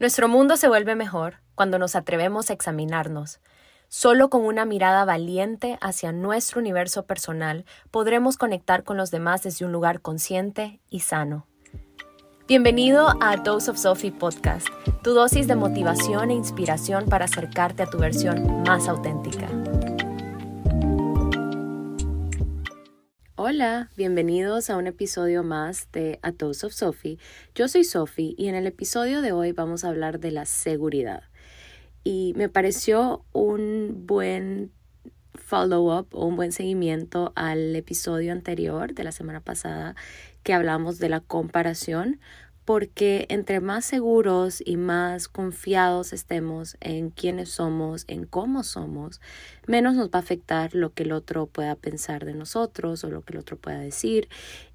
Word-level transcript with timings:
Nuestro 0.00 0.28
mundo 0.28 0.56
se 0.56 0.68
vuelve 0.68 0.94
mejor 0.94 1.38
cuando 1.56 1.76
nos 1.76 1.96
atrevemos 1.96 2.50
a 2.50 2.52
examinarnos. 2.52 3.40
Solo 3.88 4.30
con 4.30 4.44
una 4.44 4.64
mirada 4.64 5.04
valiente 5.04 5.76
hacia 5.80 6.12
nuestro 6.12 6.60
universo 6.60 7.04
personal 7.04 7.64
podremos 7.90 8.36
conectar 8.36 8.84
con 8.84 8.96
los 8.96 9.10
demás 9.10 9.42
desde 9.42 9.64
un 9.64 9.72
lugar 9.72 10.00
consciente 10.00 10.78
y 10.88 11.00
sano. 11.00 11.48
Bienvenido 12.46 13.08
a 13.20 13.36
Dose 13.38 13.72
of 13.72 13.76
Sophie 13.76 14.12
Podcast, 14.12 14.68
tu 15.02 15.14
dosis 15.14 15.48
de 15.48 15.56
motivación 15.56 16.30
e 16.30 16.34
inspiración 16.34 17.06
para 17.06 17.24
acercarte 17.24 17.82
a 17.82 17.90
tu 17.90 17.98
versión 17.98 18.62
más 18.62 18.86
auténtica. 18.86 19.48
Hola, 23.40 23.88
bienvenidos 23.96 24.68
a 24.68 24.76
un 24.76 24.88
episodio 24.88 25.44
más 25.44 25.92
de 25.92 26.18
A 26.22 26.32
Dose 26.32 26.66
of 26.66 26.72
Sophie. 26.72 27.20
Yo 27.54 27.68
soy 27.68 27.84
Sophie 27.84 28.34
y 28.36 28.48
en 28.48 28.56
el 28.56 28.66
episodio 28.66 29.22
de 29.22 29.30
hoy 29.30 29.52
vamos 29.52 29.84
a 29.84 29.90
hablar 29.90 30.18
de 30.18 30.32
la 30.32 30.44
seguridad. 30.44 31.22
Y 32.02 32.32
me 32.34 32.48
pareció 32.48 33.24
un 33.32 34.06
buen 34.08 34.72
follow-up 35.34 36.08
o 36.10 36.26
un 36.26 36.34
buen 36.34 36.50
seguimiento 36.50 37.32
al 37.36 37.76
episodio 37.76 38.32
anterior 38.32 38.92
de 38.92 39.04
la 39.04 39.12
semana 39.12 39.38
pasada 39.38 39.94
que 40.42 40.52
hablamos 40.52 40.98
de 40.98 41.08
la 41.08 41.20
comparación 41.20 42.18
porque 42.68 43.24
entre 43.30 43.60
más 43.60 43.86
seguros 43.86 44.62
y 44.62 44.76
más 44.76 45.28
confiados 45.28 46.12
estemos 46.12 46.76
en 46.82 47.08
quiénes 47.08 47.48
somos, 47.48 48.04
en 48.08 48.26
cómo 48.26 48.62
somos, 48.62 49.22
menos 49.66 49.94
nos 49.94 50.10
va 50.10 50.18
a 50.18 50.18
afectar 50.18 50.74
lo 50.74 50.92
que 50.92 51.04
el 51.04 51.12
otro 51.12 51.46
pueda 51.46 51.76
pensar 51.76 52.26
de 52.26 52.34
nosotros 52.34 53.04
o 53.04 53.10
lo 53.10 53.22
que 53.22 53.32
el 53.32 53.38
otro 53.38 53.56
pueda 53.56 53.78
decir 53.78 54.28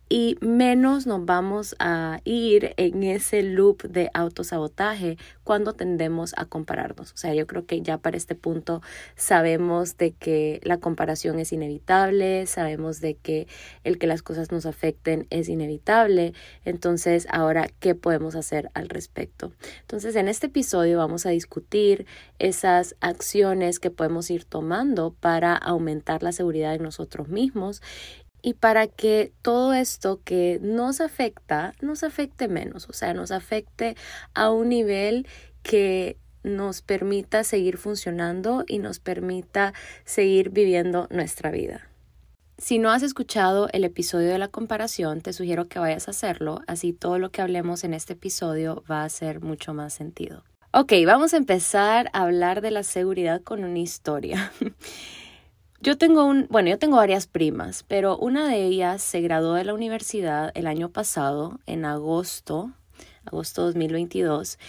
y 0.09 0.37
menos 0.41 1.07
nos 1.07 1.25
vamos 1.25 1.75
a 1.79 2.19
ir 2.23 2.73
en 2.77 3.03
ese 3.03 3.41
loop 3.41 3.83
de 3.83 4.11
autosabotaje 4.13 5.17
cuando 5.43 5.73
tendemos 5.73 6.33
a 6.37 6.45
compararnos. 6.45 7.13
O 7.13 7.17
sea, 7.17 7.33
yo 7.33 7.47
creo 7.47 7.65
que 7.65 7.81
ya 7.81 7.97
para 7.97 8.17
este 8.17 8.35
punto 8.35 8.81
sabemos 9.15 9.97
de 9.97 10.11
que 10.11 10.59
la 10.63 10.77
comparación 10.77 11.39
es 11.39 11.51
inevitable, 11.51 12.45
sabemos 12.45 13.01
de 13.01 13.15
que 13.15 13.47
el 13.83 13.97
que 13.97 14.07
las 14.07 14.21
cosas 14.21 14.51
nos 14.51 14.65
afecten 14.65 15.25
es 15.29 15.49
inevitable. 15.49 16.33
Entonces, 16.65 17.27
ahora, 17.29 17.67
¿qué 17.79 17.95
podemos 17.95 18.35
hacer 18.35 18.69
al 18.73 18.89
respecto? 18.89 19.51
Entonces, 19.81 20.15
en 20.15 20.27
este 20.27 20.47
episodio 20.47 20.97
vamos 20.97 21.25
a 21.25 21.29
discutir 21.29 22.05
esas 22.39 22.95
acciones 22.99 23.79
que 23.79 23.89
podemos 23.89 24.29
ir 24.29 24.45
tomando 24.45 25.15
para 25.19 25.55
aumentar 25.55 26.23
la 26.23 26.31
seguridad 26.31 26.75
en 26.75 26.83
nosotros 26.83 27.29
mismos 27.29 27.81
y 28.43 28.53
para 28.53 28.87
que 28.87 29.31
todo 29.41 29.73
esto 29.73 30.21
que 30.23 30.59
nos 30.61 31.01
afecta, 31.01 31.73
nos 31.81 32.03
afecte 32.03 32.47
menos, 32.47 32.87
o 32.89 32.93
sea, 32.93 33.15
nos 33.15 33.31
afecte 33.31 33.95
a 34.35 34.51
un 34.51 34.69
nivel 34.69 35.25
que 35.63 36.17
nos 36.43 36.81
permita 36.81 37.45
seguir 37.45 37.77
funcionando 37.77 38.65
y 38.67 38.79
nos 38.79 38.99
permita 38.99 39.73
seguir 40.03 40.49
viviendo 40.49 41.07
nuestra 41.09 41.49
vida. 41.51 41.87
Si 42.57 42.79
no 42.79 42.91
has 42.91 43.01
escuchado 43.01 43.69
el 43.71 43.85
episodio 43.85 44.29
de 44.29 44.37
la 44.37 44.49
comparación, 44.49 45.21
te 45.21 45.33
sugiero 45.33 45.67
que 45.69 45.79
vayas 45.79 46.07
a 46.09 46.11
hacerlo, 46.11 46.61
así 46.67 46.91
todo 46.91 47.17
lo 47.19 47.31
que 47.31 47.41
hablemos 47.41 47.85
en 47.85 47.93
este 47.93 48.13
episodio 48.13 48.83
va 48.91 49.01
a 49.01 49.05
hacer 49.05 49.39
mucho 49.39 49.73
más 49.73 49.93
sentido. 49.93 50.43
Ok, 50.73 50.91
vamos 51.05 51.33
a 51.33 51.37
empezar 51.37 52.09
a 52.13 52.23
hablar 52.23 52.61
de 52.61 52.71
la 52.71 52.83
seguridad 52.83 53.41
con 53.41 53.63
una 53.63 53.79
historia. 53.79 54.51
Yo 55.83 55.97
tengo 55.97 56.23
un, 56.23 56.47
bueno, 56.49 56.69
yo 56.69 56.79
tengo 56.79 56.95
varias 56.95 57.27
primas, 57.27 57.83
pero 57.83 58.17
una 58.17 58.47
de 58.47 58.63
ellas 58.63 59.01
se 59.01 59.19
graduó 59.19 59.55
de 59.55 59.65
la 59.65 59.73
universidad 59.73 60.49
el 60.55 60.65
año 60.65 60.87
pasado, 60.87 61.59
en 61.65 61.83
agosto, 61.83 62.71
agosto 63.25 63.63
2022, 63.63 64.59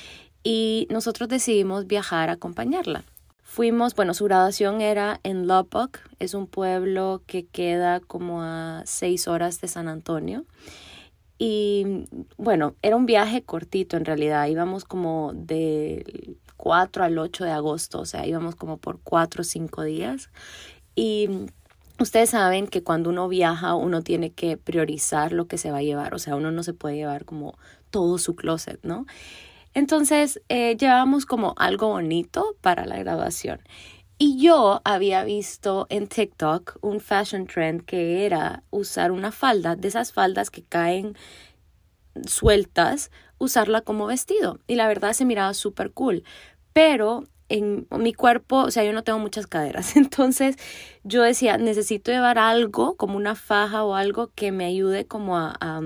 y 0.42 0.89
nosotros 0.91 1.29
decidimos 1.29 1.87
viajar 1.87 2.31
a 2.31 2.33
acompañarla. 2.33 3.05
Fuimos, 3.45 3.95
bueno, 3.95 4.12
su 4.12 4.25
graduación 4.25 4.81
era 4.81 5.20
en 5.23 5.47
Lubbock, 5.47 6.01
es 6.19 6.35
un 6.35 6.48
pueblo 6.48 7.23
que 7.29 7.47
queda 7.47 8.01
como 8.01 8.42
a 8.42 8.83
seis 8.85 9.29
horas 9.29 9.61
de 9.61 9.69
San 9.69 9.86
Antonio. 9.86 10.45
Y 11.39 12.07
bueno, 12.39 12.74
era 12.83 12.97
un 12.97 13.07
viaje 13.07 13.45
cortito 13.45 13.97
en 13.97 14.05
realidad, 14.05 14.48
íbamos 14.48 14.85
como 14.85 15.30
del 15.33 16.39
4 16.57 17.05
al 17.05 17.19
8 17.19 17.45
de 17.45 17.51
agosto, 17.53 18.01
o 18.01 18.07
sea, 18.07 18.27
íbamos 18.27 18.57
como 18.57 18.79
por 18.79 18.98
cuatro 19.01 19.42
o 19.42 19.45
cinco 19.45 19.83
días. 19.83 20.30
Y 20.94 21.28
ustedes 21.98 22.30
saben 22.30 22.66
que 22.66 22.82
cuando 22.82 23.10
uno 23.10 23.28
viaja 23.28 23.74
uno 23.74 24.02
tiene 24.02 24.30
que 24.30 24.56
priorizar 24.56 25.32
lo 25.32 25.46
que 25.46 25.58
se 25.58 25.70
va 25.70 25.78
a 25.78 25.82
llevar, 25.82 26.14
o 26.14 26.18
sea, 26.18 26.36
uno 26.36 26.50
no 26.50 26.62
se 26.62 26.74
puede 26.74 26.96
llevar 26.96 27.24
como 27.24 27.56
todo 27.90 28.18
su 28.18 28.34
closet, 28.34 28.80
¿no? 28.82 29.06
Entonces 29.74 30.40
eh, 30.48 30.77
llevábamos 30.77 31.27
como 31.27 31.55
algo 31.56 31.88
bonito 31.88 32.56
para 32.60 32.86
la 32.86 32.98
graduación. 32.98 33.60
Y 34.16 34.38
yo 34.38 34.80
había 34.84 35.24
visto 35.24 35.86
en 35.90 36.06
TikTok 36.06 36.78
un 36.80 37.00
fashion 37.00 37.46
trend 37.46 37.84
que 37.84 38.24
era 38.24 38.62
usar 38.70 39.11
una 39.11 39.32
falda, 39.32 39.74
de 39.74 39.88
esas 39.88 40.12
faldas 40.12 40.50
que 40.50 40.62
caen 40.62 41.16
sueltas, 42.26 43.11
usarla 43.38 43.80
como 43.80 44.06
vestido. 44.06 44.61
Y 44.68 44.76
la 44.76 44.86
verdad 44.86 45.12
se 45.14 45.24
miraba 45.24 45.52
súper 45.52 45.90
cool. 45.92 46.22
Pero 46.72 47.24
en 47.48 47.86
mi 47.90 48.12
cuerpo, 48.12 48.58
o 48.58 48.70
sea, 48.70 48.84
yo 48.84 48.92
no 48.92 49.05
tengo 49.05 49.18
muchas 49.18 49.46
caderas, 49.46 49.96
entonces 49.96 50.56
yo 51.02 51.22
decía, 51.22 51.58
necesito 51.58 52.10
llevar 52.10 52.38
algo, 52.38 52.96
como 52.96 53.16
una 53.16 53.34
faja 53.34 53.84
o 53.84 53.94
algo 53.94 54.30
que 54.34 54.52
me 54.52 54.64
ayude 54.64 55.06
como 55.06 55.36
a, 55.36 55.56
a, 55.60 55.80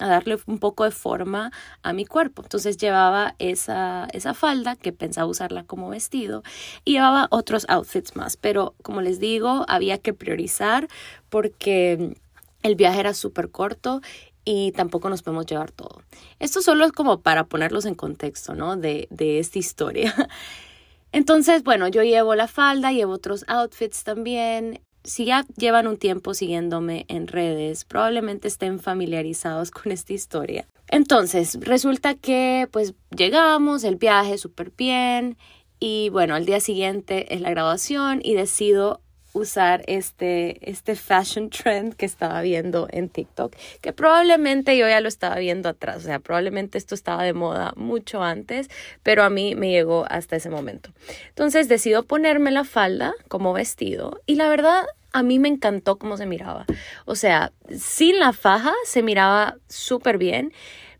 darle 0.00 0.38
un 0.46 0.58
poco 0.58 0.84
de 0.84 0.90
forma 0.90 1.52
a 1.82 1.92
mi 1.92 2.04
cuerpo. 2.04 2.42
Entonces 2.42 2.76
llevaba 2.76 3.36
esa, 3.38 4.08
esa 4.12 4.34
falda 4.34 4.74
que 4.74 4.92
pensaba 4.92 5.28
usarla 5.28 5.64
como 5.64 5.88
vestido 5.88 6.42
y 6.84 6.94
llevaba 6.94 7.28
otros 7.30 7.64
outfits 7.68 8.16
más, 8.16 8.36
pero 8.36 8.74
como 8.82 9.00
les 9.02 9.20
digo, 9.20 9.64
había 9.68 9.98
que 9.98 10.12
priorizar 10.12 10.88
porque 11.28 12.16
el 12.64 12.74
viaje 12.74 13.00
era 13.00 13.14
súper 13.14 13.50
corto 13.50 14.00
y 14.44 14.72
tampoco 14.72 15.08
nos 15.08 15.22
podemos 15.22 15.46
llevar 15.46 15.70
todo. 15.70 16.02
Esto 16.38 16.60
solo 16.60 16.84
es 16.84 16.92
como 16.92 17.20
para 17.20 17.44
ponerlos 17.44 17.86
en 17.86 17.94
contexto, 17.94 18.54
¿no? 18.54 18.76
De, 18.76 19.06
de 19.10 19.38
esta 19.38 19.58
historia. 19.58 20.14
Entonces, 21.14 21.62
bueno, 21.62 21.86
yo 21.86 22.02
llevo 22.02 22.34
la 22.34 22.48
falda, 22.48 22.90
llevo 22.90 23.12
otros 23.12 23.44
outfits 23.46 24.02
también. 24.02 24.80
Si 25.04 25.24
ya 25.24 25.46
llevan 25.56 25.86
un 25.86 25.96
tiempo 25.96 26.34
siguiéndome 26.34 27.04
en 27.06 27.28
redes, 27.28 27.84
probablemente 27.84 28.48
estén 28.48 28.80
familiarizados 28.80 29.70
con 29.70 29.92
esta 29.92 30.12
historia. 30.12 30.66
Entonces, 30.88 31.56
resulta 31.60 32.16
que 32.16 32.68
pues 32.72 32.94
llegamos, 33.16 33.84
el 33.84 33.94
viaje 33.94 34.38
súper 34.38 34.72
bien 34.76 35.38
y 35.78 36.08
bueno, 36.08 36.34
al 36.34 36.46
día 36.46 36.58
siguiente 36.58 37.32
es 37.32 37.40
la 37.40 37.50
graduación 37.50 38.18
y 38.20 38.34
decido 38.34 39.00
usar 39.34 39.82
este, 39.88 40.58
este 40.70 40.94
fashion 40.94 41.50
trend 41.50 41.94
que 41.94 42.06
estaba 42.06 42.40
viendo 42.40 42.88
en 42.90 43.08
TikTok, 43.08 43.54
que 43.80 43.92
probablemente 43.92 44.78
yo 44.78 44.88
ya 44.88 45.00
lo 45.00 45.08
estaba 45.08 45.36
viendo 45.36 45.68
atrás, 45.68 45.98
o 45.98 46.00
sea, 46.00 46.20
probablemente 46.20 46.78
esto 46.78 46.94
estaba 46.94 47.24
de 47.24 47.34
moda 47.34 47.74
mucho 47.76 48.22
antes, 48.22 48.70
pero 49.02 49.24
a 49.24 49.30
mí 49.30 49.56
me 49.56 49.70
llegó 49.70 50.06
hasta 50.08 50.36
ese 50.36 50.50
momento. 50.50 50.90
Entonces 51.28 51.68
decido 51.68 52.04
ponerme 52.04 52.52
la 52.52 52.64
falda 52.64 53.12
como 53.28 53.52
vestido 53.52 54.22
y 54.24 54.36
la 54.36 54.48
verdad 54.48 54.86
a 55.12 55.22
mí 55.24 55.40
me 55.40 55.48
encantó 55.48 55.98
cómo 55.98 56.16
se 56.16 56.26
miraba. 56.26 56.64
O 57.04 57.16
sea, 57.16 57.52
sin 57.76 58.20
la 58.20 58.32
faja 58.32 58.72
se 58.84 59.02
miraba 59.02 59.56
súper 59.68 60.16
bien, 60.16 60.52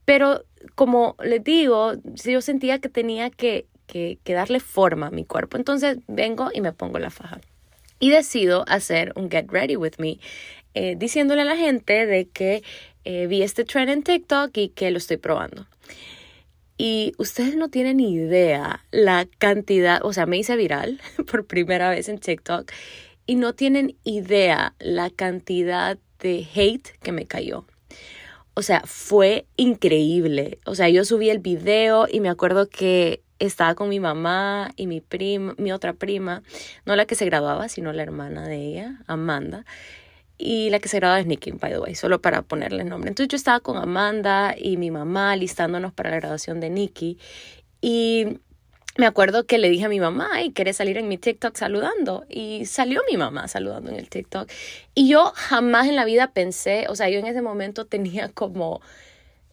pero 0.05 0.44
como 0.75 1.15
les 1.23 1.43
digo, 1.43 1.93
yo 2.05 2.41
sentía 2.41 2.81
que 2.81 2.89
tenía 2.89 3.31
que, 3.31 3.67
que, 3.87 4.19
que 4.25 4.34
darle 4.34 4.59
forma 4.59 5.06
a 5.06 5.11
mi 5.11 5.25
cuerpo. 5.25 5.56
Entonces 5.56 5.99
vengo 6.09 6.50
y 6.53 6.61
me 6.61 6.73
pongo 6.73 6.99
la 6.99 7.11
faja 7.11 7.41
y 8.04 8.10
decido 8.10 8.66
hacer 8.69 9.15
un 9.16 9.31
Get 9.31 9.47
Ready 9.48 9.76
With 9.76 9.94
Me, 9.97 10.19
eh, 10.75 10.94
diciéndole 10.94 11.41
a 11.41 11.47
la 11.47 11.56
gente 11.56 12.04
de 12.04 12.28
que 12.28 12.62
eh, 13.06 13.26
vi 13.28 13.41
este 13.41 13.65
trend 13.65 13.88
en 13.88 14.03
TikTok 14.03 14.54
y 14.59 14.69
que 14.69 14.91
lo 14.91 14.98
estoy 14.98 15.16
probando. 15.16 15.66
Y 16.76 17.14
ustedes 17.16 17.56
no 17.56 17.70
tienen 17.70 18.00
idea 18.00 18.84
la 18.91 19.26
cantidad, 19.38 20.05
o 20.05 20.12
sea, 20.12 20.26
me 20.26 20.37
hice 20.37 20.55
viral 20.55 21.00
por 21.31 21.46
primera 21.46 21.88
vez 21.88 22.11
en 22.11 22.19
TikTok 22.19 22.70
y 23.25 23.37
no 23.37 23.55
tienen 23.55 23.96
idea 24.05 24.75
la 24.81 25.08
cantidad 25.08 25.96
de 26.20 26.46
hate 26.55 26.99
que 27.02 27.12
me 27.12 27.25
cayó. 27.25 27.64
O 28.52 28.61
sea, 28.61 28.82
fue 28.84 29.46
increíble. 29.56 30.58
O 30.67 30.75
sea, 30.75 30.90
yo 30.90 31.06
subí 31.06 31.31
el 31.31 31.38
video 31.38 32.06
y 32.06 32.20
me 32.20 32.29
acuerdo 32.29 32.69
que 32.69 33.24
estaba 33.38 33.75
con 33.75 33.88
mi 33.88 34.00
mamá 34.00 34.70
y 34.76 34.86
mi 34.86 35.00
prima, 35.00 35.54
mi 35.58 35.72
otra 35.72 35.92
prima, 35.92 36.42
no 36.84 36.96
la 36.96 37.06
que 37.06 37.14
se 37.14 37.25
graduaba, 37.25 37.69
sino 37.69 37.92
la 37.92 38.02
hermana 38.02 38.46
de 38.46 38.56
ella, 38.56 39.00
Amanda. 39.06 39.64
Y 40.36 40.70
la 40.70 40.81
que 40.81 40.88
se 40.88 40.98
graduaba 40.98 41.20
es 41.20 41.26
Nikki, 41.26 41.52
by 41.52 41.72
the 41.72 41.78
way, 41.78 41.94
solo 41.94 42.20
para 42.20 42.42
ponerle 42.42 42.82
el 42.82 42.88
nombre. 42.88 43.08
Entonces 43.08 43.28
yo 43.28 43.36
estaba 43.36 43.60
con 43.60 43.76
Amanda 43.76 44.54
y 44.58 44.76
mi 44.76 44.90
mamá 44.90 45.36
listándonos 45.36 45.92
para 45.92 46.10
la 46.10 46.16
graduación 46.16 46.60
de 46.60 46.70
Nikki. 46.70 47.19
Y 47.81 48.40
me 48.96 49.06
acuerdo 49.06 49.46
que 49.46 49.58
le 49.58 49.69
dije 49.69 49.84
a 49.84 49.88
mi 49.88 50.00
mamá, 50.00 50.42
y 50.42 50.52
¿querés 50.52 50.76
salir 50.76 50.98
en 50.98 51.08
mi 51.08 51.19
TikTok 51.19 51.56
saludando? 51.56 52.25
Y 52.28 52.64
salió 52.66 53.02
mi 53.10 53.16
mamá 53.16 53.48
saludando 53.48 53.90
en 53.90 53.96
el 53.96 54.08
TikTok. 54.08 54.48
Y 54.94 55.08
yo 55.08 55.32
jamás 55.34 55.88
en 55.88 55.96
la 55.96 56.04
vida 56.04 56.32
pensé, 56.32 56.86
o 56.88 56.94
sea, 56.94 57.08
yo 57.08 57.19
en 57.19 57.26
ese 57.26 57.42
momento 57.42 57.86
tenía 57.86 58.28
como 58.28 58.81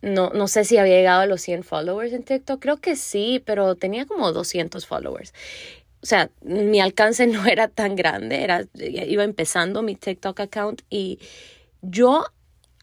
no, 0.02 0.32
no 0.32 0.48
sé 0.48 0.66
si 0.66 0.78
había 0.78 0.96
llegado 0.96 1.22
a 1.22 1.26
los 1.26 1.42
100 1.42 1.64
followers 1.64 2.14
en 2.14 2.24
TikTok, 2.24 2.62
creo 2.62 2.78
que 2.78 2.96
sí, 2.96 3.42
pero 3.46 3.76
tenía 3.76 4.06
como 4.06 4.32
200 4.32 4.86
followers. 4.86 5.34
O 6.02 6.06
sea, 6.06 6.32
mi 6.42 6.82
alcance 6.82 7.28
no 7.28 7.46
era 7.46 7.68
tan 7.68 7.96
grande, 7.96 8.44
era, 8.44 8.66
iba 8.74 9.24
empezando 9.24 9.82
mi 9.82 9.96
TikTok 9.96 10.40
account 10.40 10.82
y 10.90 11.20
yo 11.82 12.26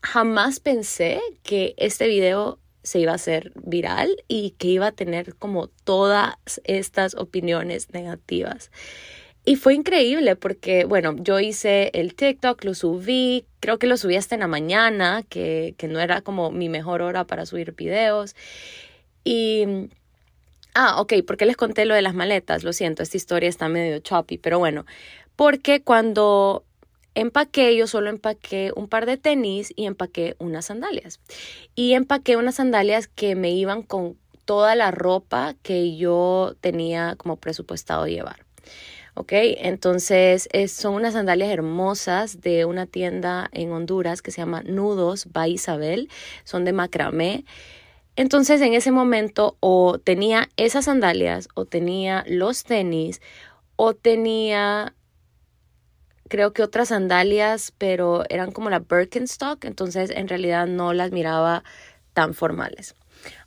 jamás 0.03 0.61
pensé 0.61 1.20
que 1.43 1.75
este 1.76 2.06
video 2.06 2.59
se 2.82 3.00
iba 3.00 3.12
a 3.12 3.17
hacer 3.17 3.53
viral 3.56 4.09
y 4.29 4.53
que 4.53 4.69
iba 4.69 4.87
a 4.87 4.93
tener 4.93 5.35
como 5.35 5.67
todas 5.67 6.37
estas 6.65 7.15
opiniones 7.15 7.93
negativas. 7.93 8.70
Y 9.48 9.56
fue 9.56 9.72
increíble 9.72 10.36
porque, 10.36 10.84
bueno, 10.84 11.16
yo 11.16 11.40
hice 11.40 11.90
el 11.94 12.14
TikTok, 12.14 12.62
lo 12.64 12.74
subí, 12.74 13.46
creo 13.60 13.78
que 13.78 13.86
lo 13.86 13.96
subí 13.96 14.14
hasta 14.14 14.34
en 14.34 14.42
la 14.42 14.46
mañana, 14.46 15.24
que, 15.26 15.74
que 15.78 15.88
no 15.88 16.00
era 16.00 16.20
como 16.20 16.50
mi 16.50 16.68
mejor 16.68 17.00
hora 17.00 17.24
para 17.24 17.46
subir 17.46 17.72
videos. 17.72 18.36
Y 19.24 19.88
Ah, 20.74 21.00
ok, 21.00 21.14
¿por 21.26 21.38
qué 21.38 21.46
les 21.46 21.56
conté 21.56 21.86
lo 21.86 21.94
de 21.94 22.02
las 22.02 22.14
maletas? 22.14 22.62
Lo 22.62 22.74
siento, 22.74 23.02
esta 23.02 23.16
historia 23.16 23.48
está 23.48 23.70
medio 23.70 24.00
choppy, 24.00 24.36
pero 24.36 24.58
bueno, 24.58 24.84
porque 25.34 25.80
cuando 25.80 26.62
empaqué, 27.14 27.74
yo 27.74 27.86
solo 27.86 28.10
empaqué 28.10 28.72
un 28.76 28.86
par 28.86 29.06
de 29.06 29.16
tenis 29.16 29.72
y 29.76 29.86
empaqué 29.86 30.36
unas 30.38 30.66
sandalias. 30.66 31.20
Y 31.74 31.94
empaqué 31.94 32.36
unas 32.36 32.56
sandalias 32.56 33.08
que 33.08 33.34
me 33.34 33.50
iban 33.52 33.82
con 33.82 34.18
toda 34.44 34.74
la 34.74 34.90
ropa 34.90 35.54
que 35.62 35.96
yo 35.96 36.54
tenía 36.60 37.16
como 37.16 37.36
presupuestado 37.36 38.06
llevar. 38.06 38.44
¿Ok? 39.19 39.32
Entonces 39.32 40.49
son 40.69 40.94
unas 40.94 41.15
sandalias 41.15 41.50
hermosas 41.50 42.41
de 42.41 42.65
una 42.65 42.87
tienda 42.87 43.49
en 43.53 43.73
Honduras 43.73 44.23
que 44.23 44.31
se 44.31 44.41
llama 44.41 44.62
Nudos 44.62 45.26
by 45.32 45.53
Isabel, 45.53 46.09
son 46.44 46.65
de 46.65 46.73
macramé. 46.73 47.44
Entonces 48.15 48.61
en 48.61 48.75
ese 48.75 48.93
momento 48.93 49.56
o 49.61 49.99
tenía 49.99 50.49
esas 50.56 50.85
sandalias 50.85 51.49
o 51.55 51.65
tenía 51.65 52.25
los 52.29 52.62
tenis 52.65 53.20
o 53.76 53.94
tenía 53.94 54.94
creo 56.29 56.53
que 56.53 56.62
otras 56.62 56.88
sandalias, 56.88 57.73
pero 57.79 58.23
eran 58.29 58.53
como 58.53 58.70
la 58.70 58.81
Birkenstock, 58.81 59.65
entonces 59.65 60.11
en 60.11 60.29
realidad 60.29 60.67
no 60.67 60.93
las 60.93 61.11
miraba 61.11 61.65
tan 62.12 62.35
formales. 62.35 62.94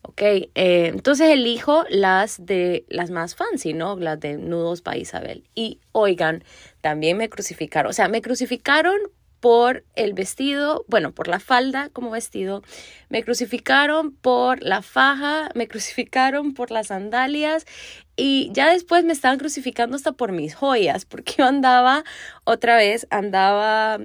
Ok, 0.01 0.21
eh, 0.21 0.49
entonces 0.55 1.29
elijo 1.29 1.85
las 1.89 2.45
de 2.45 2.85
las 2.89 3.11
más 3.11 3.35
fancy, 3.35 3.73
¿no? 3.73 3.95
Las 3.97 4.19
de 4.19 4.37
nudos 4.37 4.81
para 4.81 4.97
Isabel. 4.97 5.43
Y 5.55 5.79
oigan, 5.91 6.43
también 6.81 7.17
me 7.17 7.29
crucificaron, 7.29 7.89
o 7.89 7.93
sea, 7.93 8.07
me 8.07 8.21
crucificaron 8.21 8.97
por 9.41 9.83
el 9.95 10.13
vestido, 10.13 10.85
bueno, 10.87 11.13
por 11.13 11.27
la 11.27 11.39
falda 11.39 11.89
como 11.89 12.11
vestido, 12.11 12.61
me 13.09 13.23
crucificaron 13.23 14.11
por 14.11 14.61
la 14.61 14.83
faja, 14.83 15.49
me 15.55 15.67
crucificaron 15.67 16.53
por 16.53 16.69
las 16.69 16.87
sandalias 16.87 17.65
y 18.15 18.51
ya 18.53 18.71
después 18.71 19.03
me 19.03 19.13
estaban 19.13 19.39
crucificando 19.39 19.95
hasta 19.95 20.11
por 20.11 20.31
mis 20.31 20.53
joyas, 20.53 21.05
porque 21.05 21.33
yo 21.39 21.45
andaba 21.45 22.03
otra 22.43 22.77
vez, 22.77 23.07
andaba 23.09 23.99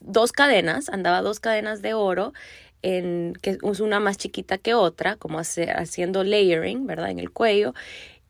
dos 0.00 0.32
cadenas, 0.32 0.88
andaba 0.88 1.20
dos 1.20 1.38
cadenas 1.38 1.82
de 1.82 1.92
oro 1.92 2.32
en, 2.82 3.34
que 3.42 3.58
es 3.62 3.80
una 3.80 4.00
más 4.00 4.18
chiquita 4.18 4.58
que 4.58 4.74
otra, 4.74 5.16
como 5.16 5.38
haciendo 5.40 6.24
layering, 6.24 6.86
¿verdad? 6.86 7.10
En 7.10 7.18
el 7.18 7.30
cuello. 7.30 7.74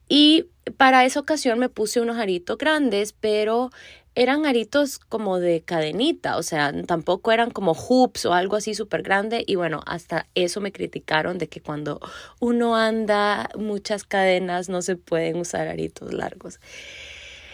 Y 0.07 0.47
para 0.77 1.05
esa 1.05 1.19
ocasión 1.19 1.59
me 1.59 1.69
puse 1.69 2.01
unos 2.01 2.17
aritos 2.17 2.57
grandes, 2.57 3.13
pero 3.13 3.69
eran 4.15 4.45
aritos 4.45 4.99
como 4.99 5.39
de 5.39 5.61
cadenita, 5.61 6.37
o 6.37 6.43
sea, 6.43 6.73
tampoco 6.83 7.31
eran 7.31 7.51
como 7.51 7.73
hoops 7.73 8.25
o 8.25 8.33
algo 8.33 8.55
así 8.55 8.73
súper 8.73 9.03
grande. 9.03 9.43
Y 9.47 9.55
bueno, 9.55 9.81
hasta 9.85 10.27
eso 10.35 10.61
me 10.61 10.71
criticaron 10.71 11.37
de 11.37 11.47
que 11.47 11.61
cuando 11.61 12.01
uno 12.39 12.75
anda 12.75 13.49
muchas 13.57 14.03
cadenas 14.03 14.67
no 14.67 14.81
se 14.81 14.95
pueden 14.95 15.37
usar 15.37 15.67
aritos 15.67 16.11
largos. 16.11 16.59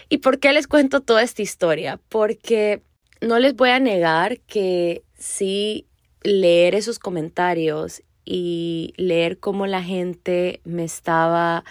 ¿Y 0.08 0.18
por 0.18 0.38
qué 0.38 0.52
les 0.52 0.66
cuento 0.66 1.00
toda 1.00 1.22
esta 1.22 1.42
historia? 1.42 2.00
Porque 2.08 2.82
no 3.20 3.38
les 3.38 3.54
voy 3.54 3.70
a 3.70 3.80
negar 3.80 4.40
que 4.40 5.02
sí 5.18 5.86
leer 6.22 6.74
esos 6.74 6.98
comentarios 6.98 8.02
y 8.24 8.92
leer 8.96 9.38
cómo 9.38 9.66
la 9.66 9.82
gente 9.82 10.60
me 10.64 10.84
estaba 10.84 11.64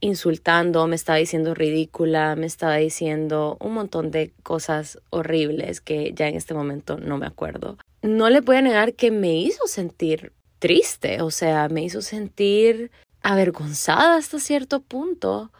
insultando, 0.00 0.86
me 0.86 0.96
estaba 0.96 1.18
diciendo 1.18 1.54
ridícula, 1.54 2.36
me 2.36 2.46
estaba 2.46 2.76
diciendo 2.76 3.56
un 3.60 3.74
montón 3.74 4.10
de 4.10 4.32
cosas 4.42 5.00
horribles 5.10 5.80
que 5.80 6.12
ya 6.14 6.28
en 6.28 6.36
este 6.36 6.54
momento 6.54 6.98
no 6.98 7.18
me 7.18 7.26
acuerdo. 7.26 7.78
No 8.02 8.30
le 8.30 8.40
voy 8.40 8.56
a 8.56 8.62
negar 8.62 8.94
que 8.94 9.10
me 9.10 9.34
hizo 9.34 9.66
sentir 9.66 10.32
triste, 10.60 11.20
o 11.22 11.30
sea, 11.30 11.68
me 11.68 11.82
hizo 11.82 12.02
sentir 12.02 12.90
avergonzada 13.22 14.16
hasta 14.16 14.38
cierto 14.38 14.80
punto, 14.80 15.50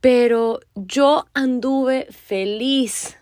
pero 0.00 0.60
yo 0.74 1.26
anduve 1.34 2.06
feliz 2.10 3.16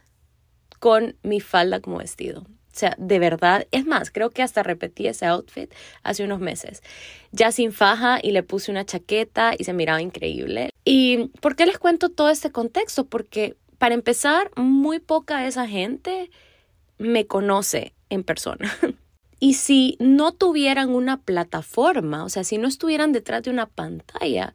con 0.78 1.16
mi 1.22 1.40
falda 1.40 1.80
como 1.80 1.98
vestido. 1.98 2.44
O 2.74 2.78
sea, 2.78 2.94
de 2.98 3.18
verdad, 3.18 3.66
es 3.70 3.84
más, 3.84 4.10
creo 4.10 4.30
que 4.30 4.42
hasta 4.42 4.62
repetí 4.62 5.06
ese 5.06 5.26
outfit 5.26 5.70
hace 6.02 6.24
unos 6.24 6.40
meses. 6.40 6.82
Ya 7.30 7.52
sin 7.52 7.72
faja 7.72 8.18
y 8.22 8.30
le 8.30 8.42
puse 8.42 8.70
una 8.70 8.86
chaqueta 8.86 9.52
y 9.58 9.64
se 9.64 9.74
miraba 9.74 10.00
increíble. 10.00 10.70
¿Y 10.84 11.28
por 11.40 11.54
qué 11.54 11.66
les 11.66 11.78
cuento 11.78 12.08
todo 12.08 12.30
este 12.30 12.50
contexto? 12.50 13.04
Porque 13.04 13.56
para 13.82 13.94
empezar, 13.94 14.50
muy 14.56 15.00
poca 15.00 15.40
de 15.40 15.48
esa 15.48 15.66
gente 15.66 16.30
me 16.98 17.26
conoce 17.26 17.94
en 18.10 18.22
persona. 18.22 18.72
y 19.40 19.54
si 19.54 19.96
no 19.98 20.32
tuvieran 20.32 20.90
una 20.90 21.20
plataforma, 21.20 22.24
o 22.24 22.28
sea, 22.28 22.44
si 22.44 22.58
no 22.58 22.68
estuvieran 22.68 23.12
detrás 23.12 23.42
de 23.42 23.50
una 23.50 23.66
pantalla, 23.66 24.54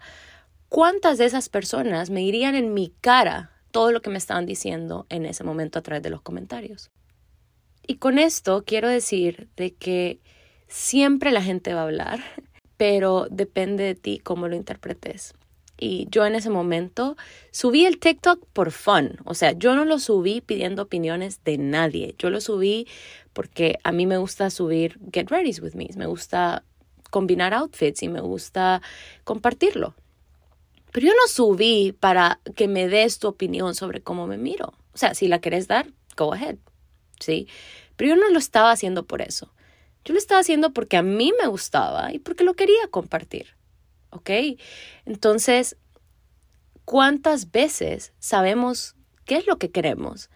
¿cuántas 0.69 1.17
de 1.17 1.25
esas 1.25 1.49
personas 1.49 2.09
me 2.09 2.21
dirían 2.21 2.55
en 2.55 2.73
mi 2.73 2.93
cara 3.01 3.51
todo 3.71 3.91
lo 3.91 4.01
que 4.01 4.09
me 4.09 4.17
estaban 4.17 4.45
diciendo 4.45 5.05
en 5.09 5.25
ese 5.25 5.43
momento 5.43 5.77
a 5.77 5.81
través 5.81 6.01
de 6.03 6.09
los 6.09 6.21
comentarios? 6.21 6.89
Y 7.89 7.95
con 7.95 8.19
esto 8.19 8.65
quiero 8.65 8.89
decir 8.89 9.47
de 9.55 9.73
que 9.73 10.19
siempre 10.67 11.31
la 11.31 11.41
gente 11.41 11.73
va 11.73 11.81
a 11.81 11.83
hablar, 11.85 12.19
pero 12.77 13.27
depende 13.31 13.85
de 13.85 13.95
ti 13.95 14.19
cómo 14.19 14.49
lo 14.49 14.55
interpretes. 14.55 15.33
Y 15.79 16.07
yo 16.09 16.25
en 16.25 16.35
ese 16.35 16.49
momento 16.49 17.15
subí 17.51 17.85
el 17.85 17.99
TikTok 17.99 18.45
por 18.51 18.71
fun. 18.71 19.17
O 19.25 19.35
sea, 19.35 19.53
yo 19.53 19.75
no 19.75 19.85
lo 19.85 19.99
subí 19.99 20.41
pidiendo 20.41 20.83
opiniones 20.83 21.43
de 21.45 21.57
nadie. 21.59 22.15
Yo 22.17 22.29
lo 22.29 22.41
subí 22.41 22.87
porque 23.31 23.77
a 23.83 23.91
mí 23.91 24.05
me 24.07 24.17
gusta 24.17 24.49
subir 24.49 24.99
Get 25.13 25.29
Ready 25.29 25.51
with 25.61 25.75
Me. 25.75 25.87
Me 25.95 26.07
gusta 26.07 26.63
combinar 27.11 27.53
outfits 27.53 28.01
y 28.01 28.09
me 28.09 28.21
gusta 28.21 28.81
compartirlo. 29.23 29.95
Pero 30.91 31.07
yo 31.07 31.13
no 31.13 31.27
subí 31.27 31.95
para 31.97 32.39
que 32.55 32.67
me 32.67 32.87
des 32.87 33.19
tu 33.19 33.27
opinión 33.27 33.75
sobre 33.75 34.01
cómo 34.01 34.25
me 34.25 34.37
miro. 34.37 34.73
O 34.93 34.97
sea, 34.97 35.13
si 35.13 35.27
la 35.27 35.37
quieres 35.39 35.67
dar, 35.67 35.93
go 36.17 36.33
ahead. 36.33 36.57
¿sí? 37.19 37.47
Pero 37.97 38.15
yo 38.15 38.21
no 38.21 38.29
lo 38.29 38.39
estaba 38.39 38.71
haciendo 38.71 39.05
por 39.05 39.21
eso. 39.21 39.53
Yo 40.05 40.13
lo 40.13 40.19
estaba 40.19 40.39
haciendo 40.39 40.71
porque 40.71 40.95
a 40.95 41.03
mí 41.03 41.33
me 41.37 41.47
gustaba 41.47 42.13
y 42.13 42.19
porque 42.19 42.45
lo 42.45 42.53
quería 42.53 42.87
compartir, 42.89 43.57
¿ok? 44.11 44.29
Entonces, 45.05 45.75
¿cuántas 46.85 47.51
veces 47.51 48.13
sabemos 48.19 48.95
qué 49.25 49.35
es 49.35 49.47
lo 49.47 49.57
que 49.57 49.69
queremos? 49.69 50.29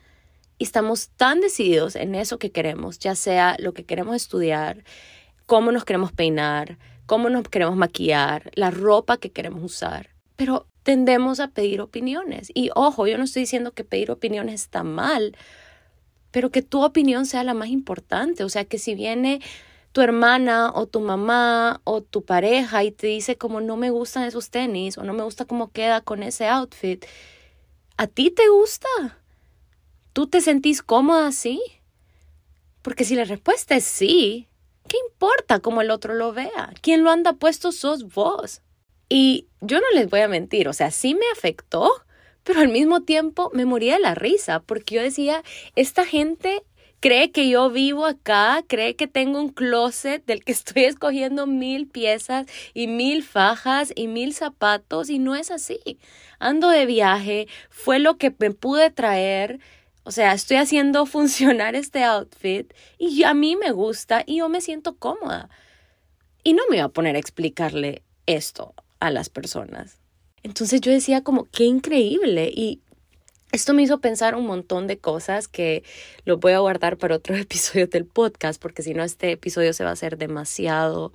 Y 0.58 0.66
estamos 0.66 1.10
tan 1.16 1.40
decididos 1.40 1.96
en 1.96 2.16
eso 2.16 2.38
que 2.38 2.52
queremos, 2.52 3.00
ya 3.00 3.16
sea 3.16 3.56
lo 3.60 3.74
que 3.74 3.86
queremos 3.86 4.18
estudiar, 4.18 4.84
cómo 5.46 5.72
nos 5.72 5.86
queremos 5.86 6.12
peinar, 6.12 6.78
cómo 7.06 7.30
nos 7.30 7.48
queremos 7.48 7.78
maquillar, 7.78 8.52
la 8.56 8.72
ropa 8.72 9.18
que 9.18 9.32
queremos 9.32 9.64
usar. 9.64 10.10
Pero 10.36 10.68
tendemos 10.84 11.40
a 11.40 11.50
pedir 11.50 11.82
opiniones. 11.82 12.52
Y 12.54 12.72
ojo, 12.76 13.08
yo 13.08 13.18
no 13.18 13.24
estoy 13.24 13.44
diciendo 13.44 13.72
que 13.72 13.84
pedir 13.84 14.12
opiniones 14.12 14.56
está 14.56 14.84
mal, 14.84 15.36
pero 16.32 16.50
que 16.50 16.62
tu 16.62 16.84
opinión 16.84 17.26
sea 17.26 17.44
la 17.44 17.54
más 17.54 17.70
importante. 17.70 18.44
O 18.44 18.50
sea, 18.50 18.66
que 18.66 18.80
si 18.80 18.96
viene 18.96 19.42
tu 19.92 20.02
hermana 20.02 20.72
o 20.74 20.88
tu 20.88 21.02
mamá 21.02 21.82
o 21.84 22.02
tu 22.02 22.24
pareja 22.24 22.84
y 22.84 22.92
te 22.92 23.08
dice 23.08 23.38
como 23.38 23.60
no 23.62 23.76
me 23.76 23.90
gustan 23.90 24.24
esos 24.24 24.50
tenis 24.50 24.98
o 24.98 25.04
no 25.04 25.14
me 25.14 25.24
gusta 25.24 25.46
cómo 25.46 25.72
queda 25.72 26.02
con 26.02 26.24
ese 26.24 26.48
outfit, 26.48 27.06
¿a 27.98 28.08
ti 28.08 28.32
te 28.32 28.48
gusta? 28.48 28.88
¿Tú 30.14 30.28
te 30.28 30.42
sentís 30.42 30.82
cómoda 30.82 31.28
así? 31.28 31.62
Porque 32.82 33.04
si 33.04 33.16
la 33.16 33.26
respuesta 33.26 33.76
es 33.76 33.84
sí, 33.84 34.48
¿qué 34.88 34.98
importa 35.10 35.60
cómo 35.60 35.82
el 35.82 35.92
otro 35.92 36.14
lo 36.14 36.34
vea? 36.34 36.74
Quien 36.82 37.04
lo 37.04 37.12
anda 37.12 37.34
puesto 37.34 37.72
sos 37.72 38.14
vos. 38.14 38.62
Y 39.08 39.48
yo 39.60 39.80
no 39.80 39.88
les 39.94 40.10
voy 40.10 40.22
a 40.22 40.30
mentir, 40.30 40.70
o 40.70 40.74
sea, 40.74 40.90
sí 40.90 41.16
me 41.16 41.26
afectó, 41.34 41.92
pero 42.44 42.62
al 42.62 42.70
mismo 42.70 43.02
tiempo 43.02 43.52
me 43.54 43.66
moría 43.66 43.94
de 43.96 44.00
la 44.00 44.16
risa 44.16 44.62
porque 44.62 44.96
yo 44.96 45.02
decía, 45.02 45.44
esta 45.76 46.06
gente 46.06 46.64
cree 47.02 47.32
que 47.32 47.50
yo 47.50 47.70
vivo 47.70 48.06
acá, 48.06 48.64
cree 48.68 48.96
que 48.96 49.08
tengo 49.08 49.40
un 49.40 49.50
closet 49.50 50.26
del 50.26 50.46
que 50.46 50.52
estoy 50.54 50.86
escogiendo 50.86 51.48
mil 51.48 51.88
piezas 51.88 52.46
y 52.74 52.88
mil 52.88 53.24
fajas 53.24 53.92
y 53.96 54.08
mil 54.08 54.34
zapatos 54.34 55.10
y 55.10 55.20
no 55.20 55.36
es 55.36 55.52
así. 55.52 56.00
Ando 56.40 56.70
de 56.70 56.86
viaje, 56.86 57.48
fue 57.70 58.00
lo 58.00 58.18
que 58.18 58.34
me 58.40 58.52
pude 58.52 58.90
traer. 58.92 59.60
O 60.04 60.12
sea, 60.12 60.34
estoy 60.34 60.58
haciendo 60.58 61.06
funcionar 61.08 61.76
este 61.76 62.04
outfit 62.04 62.72
y 62.98 63.24
a 63.24 63.34
mí 63.34 63.56
me 63.56 63.72
gusta 63.72 64.24
y 64.26 64.38
yo 64.38 64.48
me 64.48 64.62
siento 64.62 64.96
cómoda. 64.96 65.50
Y 66.44 66.54
no 66.54 66.64
me 66.70 66.78
iba 66.78 66.86
a 66.86 66.90
poner 66.90 67.16
a 67.16 67.20
explicarle 67.20 68.04
esto 68.26 68.74
a 69.00 69.12
las 69.12 69.30
personas. 69.30 70.02
Entonces 70.44 70.82
yo 70.82 70.92
decía 70.92 71.24
como, 71.24 71.46
qué 71.52 71.66
increíble. 71.66 72.52
Y 72.54 72.80
esto 73.52 73.74
me 73.74 73.84
hizo 73.84 74.00
pensar 74.00 74.36
un 74.36 74.46
montón 74.46 74.88
de 74.88 74.98
cosas 74.98 75.48
que 75.48 75.84
lo 76.26 76.38
voy 76.38 76.54
a 76.54 76.60
guardar 76.60 76.98
para 76.98 77.16
otro 77.16 77.36
episodio 77.38 77.88
del 77.88 78.06
podcast, 78.06 78.62
porque 78.62 78.84
si 78.84 78.94
no 78.94 79.04
este 79.04 79.32
episodio 79.32 79.74
se 79.74 79.84
va 79.84 79.92
a 79.92 79.94
hacer 79.94 80.18
demasiado 80.18 81.12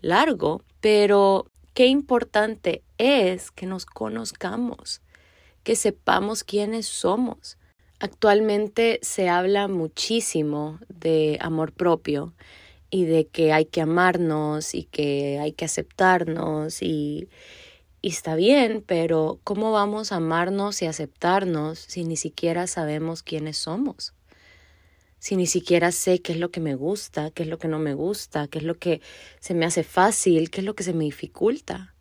largo. 0.00 0.62
Pero 0.80 1.46
qué 1.74 1.86
importante 1.86 2.82
es 2.98 3.50
que 3.50 3.66
nos 3.66 3.86
conozcamos, 3.86 5.00
que 5.62 5.76
sepamos 5.76 6.44
quiénes 6.44 6.86
somos. 6.86 7.58
Actualmente 7.98 8.98
se 9.02 9.30
habla 9.30 9.68
muchísimo 9.68 10.78
de 10.88 11.38
amor 11.40 11.72
propio 11.72 12.34
y 12.90 13.06
de 13.06 13.26
que 13.26 13.52
hay 13.52 13.64
que 13.64 13.80
amarnos 13.80 14.74
y 14.74 14.84
que 14.84 15.38
hay 15.40 15.52
que 15.52 15.64
aceptarnos 15.64 16.82
y, 16.82 17.28
y 18.06 18.10
está 18.10 18.36
bien, 18.36 18.84
pero 18.86 19.40
¿cómo 19.42 19.72
vamos 19.72 20.12
a 20.12 20.16
amarnos 20.18 20.80
y 20.80 20.86
aceptarnos 20.86 21.80
si 21.80 22.04
ni 22.04 22.16
siquiera 22.16 22.68
sabemos 22.68 23.24
quiénes 23.24 23.58
somos? 23.58 24.14
Si 25.18 25.34
ni 25.34 25.48
siquiera 25.48 25.90
sé 25.90 26.22
qué 26.22 26.34
es 26.34 26.38
lo 26.38 26.52
que 26.52 26.60
me 26.60 26.76
gusta, 26.76 27.32
qué 27.32 27.42
es 27.42 27.48
lo 27.48 27.58
que 27.58 27.66
no 27.66 27.80
me 27.80 27.94
gusta, 27.94 28.46
qué 28.46 28.58
es 28.58 28.64
lo 28.64 28.78
que 28.78 29.00
se 29.40 29.54
me 29.54 29.66
hace 29.66 29.82
fácil, 29.82 30.50
qué 30.50 30.60
es 30.60 30.64
lo 30.64 30.76
que 30.76 30.84
se 30.84 30.92
me 30.92 31.02
dificulta. 31.02 31.96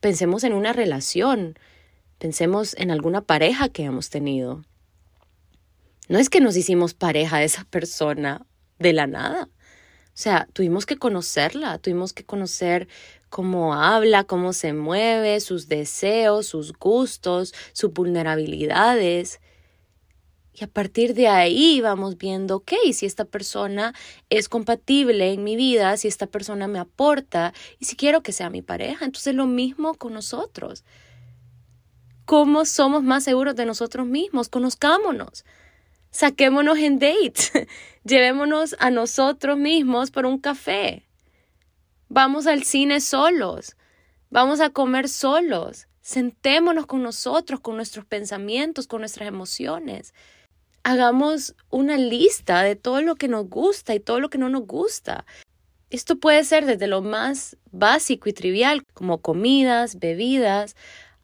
Pensemos 0.00 0.42
en 0.42 0.54
una 0.54 0.72
relación, 0.72 1.56
pensemos 2.18 2.74
en 2.76 2.90
alguna 2.90 3.20
pareja 3.20 3.68
que 3.68 3.84
hemos 3.84 4.10
tenido. 4.10 4.64
No 6.08 6.18
es 6.18 6.30
que 6.30 6.40
nos 6.40 6.56
hicimos 6.56 6.94
pareja 6.94 7.38
de 7.38 7.44
esa 7.44 7.62
persona 7.62 8.44
de 8.80 8.92
la 8.92 9.06
nada. 9.06 9.44
O 9.44 10.14
sea, 10.14 10.48
tuvimos 10.52 10.84
que 10.84 10.96
conocerla, 10.96 11.78
tuvimos 11.78 12.12
que 12.12 12.24
conocer 12.24 12.88
cómo 13.32 13.72
habla, 13.72 14.24
cómo 14.24 14.52
se 14.52 14.74
mueve, 14.74 15.40
sus 15.40 15.66
deseos, 15.66 16.46
sus 16.46 16.74
gustos, 16.74 17.54
sus 17.72 17.90
vulnerabilidades. 17.94 19.40
Y 20.52 20.62
a 20.64 20.66
partir 20.66 21.14
de 21.14 21.28
ahí 21.28 21.80
vamos 21.80 22.18
viendo, 22.18 22.56
ok, 22.56 22.72
si 22.92 23.06
esta 23.06 23.24
persona 23.24 23.94
es 24.28 24.50
compatible 24.50 25.32
en 25.32 25.44
mi 25.44 25.56
vida, 25.56 25.96
si 25.96 26.08
esta 26.08 26.26
persona 26.26 26.68
me 26.68 26.78
aporta 26.78 27.54
y 27.78 27.86
si 27.86 27.96
quiero 27.96 28.22
que 28.22 28.32
sea 28.32 28.50
mi 28.50 28.60
pareja. 28.60 29.06
Entonces 29.06 29.34
lo 29.34 29.46
mismo 29.46 29.94
con 29.94 30.12
nosotros. 30.12 30.84
¿Cómo 32.26 32.66
somos 32.66 33.02
más 33.02 33.24
seguros 33.24 33.56
de 33.56 33.64
nosotros 33.64 34.06
mismos? 34.06 34.50
Conozcámonos 34.50 35.44
saquémonos 36.12 36.76
en 36.76 36.98
date, 36.98 37.66
llevémonos 38.04 38.76
a 38.78 38.90
nosotros 38.90 39.56
mismos 39.56 40.10
por 40.10 40.26
un 40.26 40.38
café, 40.38 41.08
vamos 42.12 42.46
al 42.46 42.62
cine 42.64 43.00
solos, 43.00 43.74
vamos 44.28 44.60
a 44.60 44.68
comer 44.68 45.08
solos, 45.08 45.88
sentémonos 46.02 46.84
con 46.84 47.02
nosotros, 47.02 47.60
con 47.60 47.76
nuestros 47.76 48.04
pensamientos, 48.04 48.86
con 48.86 49.00
nuestras 49.00 49.28
emociones. 49.28 50.12
Hagamos 50.82 51.54
una 51.70 51.96
lista 51.96 52.62
de 52.62 52.76
todo 52.76 53.00
lo 53.00 53.14
que 53.14 53.28
nos 53.28 53.48
gusta 53.48 53.94
y 53.94 54.00
todo 54.00 54.20
lo 54.20 54.28
que 54.28 54.36
no 54.36 54.50
nos 54.50 54.66
gusta. 54.66 55.24
Esto 55.88 56.16
puede 56.16 56.44
ser 56.44 56.66
desde 56.66 56.86
lo 56.86 57.00
más 57.00 57.56
básico 57.70 58.28
y 58.28 58.34
trivial, 58.34 58.84
como 58.92 59.22
comidas, 59.22 59.98
bebidas, 59.98 60.76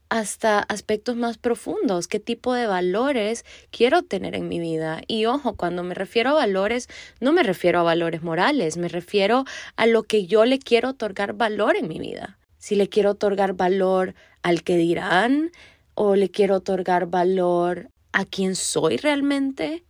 hasta 0.08 0.60
aspectos 0.60 1.16
más 1.16 1.38
profundos, 1.38 2.08
qué 2.08 2.20
tipo 2.20 2.54
de 2.54 2.66
valores 2.66 3.44
quiero 3.70 4.02
tener 4.02 4.34
en 4.34 4.48
mi 4.48 4.58
vida. 4.58 5.02
Y 5.06 5.26
ojo, 5.26 5.56
cuando 5.56 5.82
me 5.82 5.94
refiero 5.94 6.30
a 6.30 6.34
valores, 6.34 6.88
no 7.20 7.32
me 7.32 7.42
refiero 7.42 7.80
a 7.80 7.82
valores 7.82 8.22
morales, 8.22 8.76
me 8.76 8.88
refiero 8.88 9.44
a 9.76 9.86
lo 9.86 10.02
que 10.02 10.26
yo 10.26 10.44
le 10.44 10.58
quiero 10.58 10.90
otorgar 10.90 11.34
valor 11.34 11.76
en 11.76 11.88
mi 11.88 11.98
vida. 11.98 12.38
Si 12.58 12.74
le 12.74 12.88
quiero 12.88 13.12
otorgar 13.12 13.54
valor 13.54 14.14
al 14.42 14.62
que 14.62 14.76
dirán 14.76 15.50
o 15.94 16.16
le 16.16 16.30
quiero 16.30 16.56
otorgar 16.56 17.06
valor 17.06 17.90
a 18.12 18.24
quién 18.24 18.56
soy 18.56 18.96
realmente, 18.96 19.84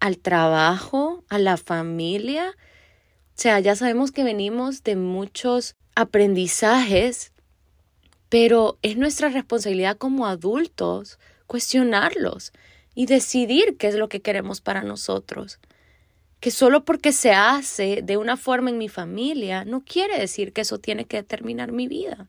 al 0.00 0.18
trabajo, 0.18 1.24
a 1.28 1.38
la 1.38 1.56
familia. 1.56 2.50
O 2.50 3.34
sea, 3.38 3.60
ya 3.60 3.76
sabemos 3.76 4.12
que 4.12 4.24
venimos 4.24 4.82
de 4.82 4.96
muchos 4.96 5.74
aprendizajes 5.94 7.32
pero 8.28 8.78
es 8.82 8.96
nuestra 8.96 9.28
responsabilidad 9.28 9.96
como 9.96 10.26
adultos 10.26 11.18
cuestionarlos 11.46 12.52
y 12.94 13.06
decidir 13.06 13.76
qué 13.76 13.88
es 13.88 13.94
lo 13.94 14.08
que 14.08 14.22
queremos 14.22 14.60
para 14.60 14.82
nosotros. 14.82 15.60
Que 16.40 16.50
solo 16.50 16.84
porque 16.84 17.12
se 17.12 17.32
hace 17.32 18.00
de 18.02 18.16
una 18.16 18.36
forma 18.36 18.70
en 18.70 18.78
mi 18.78 18.88
familia 18.88 19.64
no 19.64 19.84
quiere 19.84 20.18
decir 20.18 20.52
que 20.52 20.62
eso 20.62 20.78
tiene 20.78 21.04
que 21.04 21.18
determinar 21.18 21.72
mi 21.72 21.88
vida. 21.88 22.28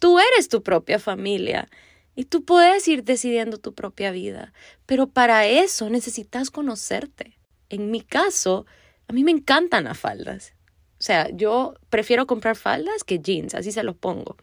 Tú 0.00 0.18
eres 0.18 0.48
tu 0.48 0.62
propia 0.62 0.98
familia 0.98 1.68
y 2.14 2.24
tú 2.24 2.44
puedes 2.44 2.86
ir 2.88 3.04
decidiendo 3.04 3.58
tu 3.58 3.74
propia 3.74 4.10
vida, 4.10 4.52
pero 4.86 5.08
para 5.08 5.46
eso 5.46 5.88
necesitas 5.90 6.50
conocerte. 6.50 7.38
En 7.68 7.90
mi 7.90 8.00
caso, 8.00 8.66
a 9.08 9.12
mí 9.12 9.24
me 9.24 9.30
encantan 9.30 9.84
las 9.84 9.98
faldas. 9.98 10.52
O 10.98 11.02
sea, 11.02 11.30
yo 11.30 11.74
prefiero 11.90 12.26
comprar 12.26 12.56
faldas 12.56 13.04
que 13.04 13.20
jeans, 13.20 13.54
así 13.54 13.70
se 13.70 13.84
los 13.84 13.96
pongo. 13.96 14.36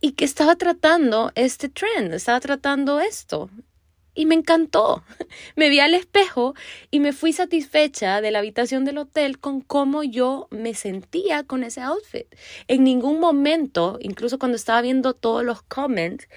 Y 0.00 0.12
que 0.12 0.24
estaba 0.24 0.54
tratando 0.54 1.32
este 1.34 1.68
trend, 1.68 2.14
estaba 2.14 2.38
tratando 2.38 3.00
esto. 3.00 3.50
Y 4.14 4.26
me 4.26 4.36
encantó. 4.36 5.02
Me 5.56 5.68
vi 5.68 5.80
al 5.80 5.94
espejo 5.94 6.54
y 6.90 6.98
me 6.98 7.12
fui 7.12 7.32
satisfecha 7.32 8.20
de 8.20 8.32
la 8.32 8.40
habitación 8.40 8.84
del 8.84 8.98
hotel 8.98 9.38
con 9.38 9.60
cómo 9.60 10.02
yo 10.02 10.48
me 10.50 10.74
sentía 10.74 11.44
con 11.44 11.62
ese 11.62 11.82
outfit. 11.82 12.26
En 12.66 12.82
ningún 12.82 13.20
momento, 13.20 13.96
incluso 14.00 14.40
cuando 14.40 14.56
estaba 14.56 14.80
viendo 14.80 15.14
todos 15.14 15.44
los 15.44 15.62
comments, 15.62 16.28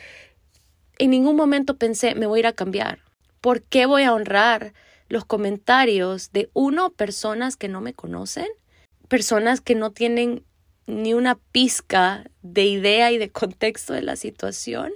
en 0.99 1.09
ningún 1.09 1.35
momento 1.35 1.77
pensé, 1.77 2.13
me 2.13 2.27
voy 2.27 2.37
a 2.37 2.41
ir 2.41 2.47
a 2.47 2.53
cambiar. 2.53 2.99
¿Por 3.41 3.63
qué 3.63 3.87
voy 3.87 4.03
a 4.03 4.13
honrar 4.13 4.73
los 5.09 5.25
comentarios 5.25 6.31
de 6.31 6.51
uno, 6.53 6.91
personas 6.91 7.57
que 7.57 7.67
no 7.67 7.81
me 7.81 7.95
conocen? 7.95 8.47
Personas 9.11 9.59
que 9.59 9.75
no 9.75 9.91
tienen 9.91 10.45
ni 10.87 11.13
una 11.13 11.35
pizca 11.35 12.31
de 12.43 12.63
idea 12.63 13.11
y 13.11 13.17
de 13.17 13.29
contexto 13.29 13.91
de 13.91 14.01
la 14.01 14.15
situación. 14.15 14.93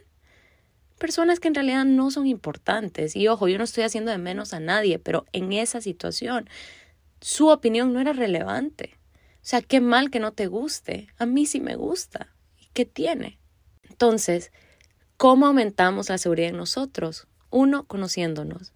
Personas 0.97 1.41
que 1.41 1.49
en 1.49 1.55
realidad 1.55 1.83
no 1.83 2.09
son 2.11 2.25
importantes. 2.25 3.17
Y 3.17 3.27
ojo, 3.27 3.49
yo 3.49 3.57
no 3.57 3.65
estoy 3.65 3.83
haciendo 3.83 4.11
de 4.11 4.17
menos 4.17 4.53
a 4.53 4.61
nadie, 4.61 4.99
pero 4.99 5.25
en 5.33 5.51
esa 5.51 5.81
situación 5.81 6.49
su 7.19 7.49
opinión 7.49 7.91
no 7.91 7.99
era 7.99 8.13
relevante. 8.13 8.97
O 9.35 9.39
sea, 9.41 9.61
qué 9.61 9.81
mal 9.81 10.09
que 10.09 10.21
no 10.21 10.31
te 10.31 10.47
guste. 10.47 11.09
A 11.17 11.25
mí 11.25 11.45
sí 11.45 11.59
me 11.59 11.75
gusta. 11.75 12.33
¿Y 12.57 12.67
qué 12.71 12.85
tiene? 12.85 13.37
Entonces, 13.83 14.53
¿cómo 15.17 15.47
aumentamos 15.47 16.07
la 16.07 16.19
seguridad 16.19 16.51
en 16.51 16.57
nosotros? 16.57 17.27
Uno, 17.49 17.83
conociéndonos. 17.83 18.71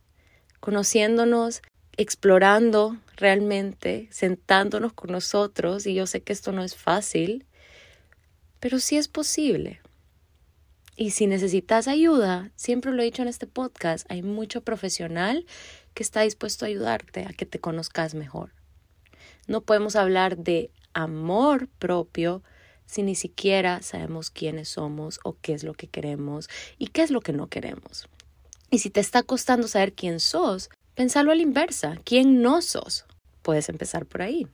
Conociéndonos 0.59 1.61
explorando 1.99 2.97
realmente, 3.17 4.07
sentándonos 4.09 4.93
con 4.93 5.11
nosotros, 5.11 5.85
y 5.85 5.93
yo 5.93 6.07
sé 6.07 6.21
que 6.21 6.31
esto 6.31 6.53
no 6.53 6.63
es 6.63 6.77
fácil, 6.77 7.45
pero 8.61 8.79
sí 8.79 8.95
es 8.95 9.09
posible. 9.09 9.81
Y 10.95 11.11
si 11.11 11.27
necesitas 11.27 11.89
ayuda, 11.89 12.51
siempre 12.55 12.93
lo 12.93 13.01
he 13.01 13.05
dicho 13.05 13.21
en 13.21 13.27
este 13.27 13.47
podcast, 13.47 14.09
hay 14.09 14.21
mucho 14.21 14.61
profesional 14.61 15.45
que 15.93 16.01
está 16.01 16.21
dispuesto 16.21 16.63
a 16.63 16.69
ayudarte 16.69 17.25
a 17.25 17.33
que 17.33 17.45
te 17.45 17.59
conozcas 17.59 18.15
mejor. 18.15 18.53
No 19.47 19.59
podemos 19.59 19.97
hablar 19.97 20.37
de 20.37 20.71
amor 20.93 21.67
propio 21.79 22.43
si 22.85 23.03
ni 23.03 23.15
siquiera 23.15 23.81
sabemos 23.81 24.31
quiénes 24.31 24.69
somos 24.69 25.19
o 25.25 25.35
qué 25.41 25.51
es 25.51 25.65
lo 25.65 25.73
que 25.73 25.87
queremos 25.87 26.47
y 26.77 26.87
qué 26.87 27.01
es 27.01 27.11
lo 27.11 27.19
que 27.19 27.33
no 27.33 27.47
queremos. 27.47 28.07
Y 28.71 28.79
si 28.79 28.89
te 28.89 29.01
está 29.01 29.21
costando 29.21 29.67
saber 29.67 29.91
quién 29.91 30.21
sos, 30.21 30.69
Pensarlo 30.99 31.31
a 31.31 31.35
la 31.35 31.43
inversa, 31.43 31.95
¿quién 32.03 32.41
no 32.41 32.61
sos? 32.61 33.05
Puedes 33.41 33.69
empezar 33.69 34.05
por 34.05 34.21
ahí. 34.21 34.47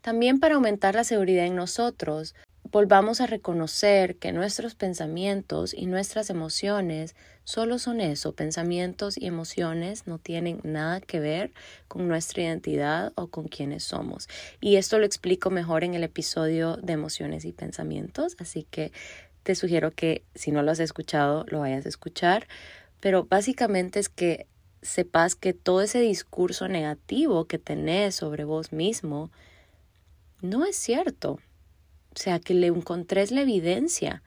También 0.00 0.38
para 0.38 0.54
aumentar 0.54 0.94
la 0.94 1.02
seguridad 1.02 1.44
en 1.44 1.56
nosotros, 1.56 2.36
volvamos 2.70 3.20
a 3.20 3.26
reconocer 3.26 4.14
que 4.14 4.30
nuestros 4.30 4.76
pensamientos 4.76 5.74
y 5.74 5.86
nuestras 5.86 6.30
emociones 6.30 7.16
solo 7.42 7.80
son 7.80 8.00
eso, 8.00 8.32
pensamientos 8.32 9.18
y 9.18 9.26
emociones 9.26 10.06
no 10.06 10.20
tienen 10.20 10.60
nada 10.62 11.00
que 11.00 11.18
ver 11.18 11.52
con 11.88 12.06
nuestra 12.06 12.44
identidad 12.44 13.12
o 13.16 13.26
con 13.26 13.48
quiénes 13.48 13.82
somos. 13.82 14.28
Y 14.60 14.76
esto 14.76 15.00
lo 15.00 15.04
explico 15.04 15.50
mejor 15.50 15.82
en 15.82 15.94
el 15.94 16.04
episodio 16.04 16.76
de 16.76 16.92
emociones 16.92 17.44
y 17.44 17.50
pensamientos, 17.50 18.36
así 18.38 18.68
que 18.70 18.92
te 19.42 19.56
sugiero 19.56 19.90
que 19.90 20.22
si 20.36 20.52
no 20.52 20.62
lo 20.62 20.70
has 20.70 20.78
escuchado, 20.78 21.44
lo 21.48 21.58
vayas 21.58 21.86
a 21.86 21.88
escuchar. 21.88 22.46
Pero 23.00 23.24
básicamente 23.24 23.98
es 23.98 24.08
que 24.08 24.46
sepas 24.82 25.34
que 25.34 25.52
todo 25.52 25.82
ese 25.82 26.00
discurso 26.00 26.68
negativo 26.68 27.46
que 27.46 27.58
tenés 27.58 28.14
sobre 28.14 28.44
vos 28.44 28.72
mismo 28.72 29.30
no 30.40 30.64
es 30.64 30.76
cierto. 30.76 31.38
O 32.14 32.16
sea, 32.16 32.40
que 32.40 32.54
le 32.54 32.68
encontres 32.68 33.30
la 33.30 33.42
evidencia. 33.42 34.22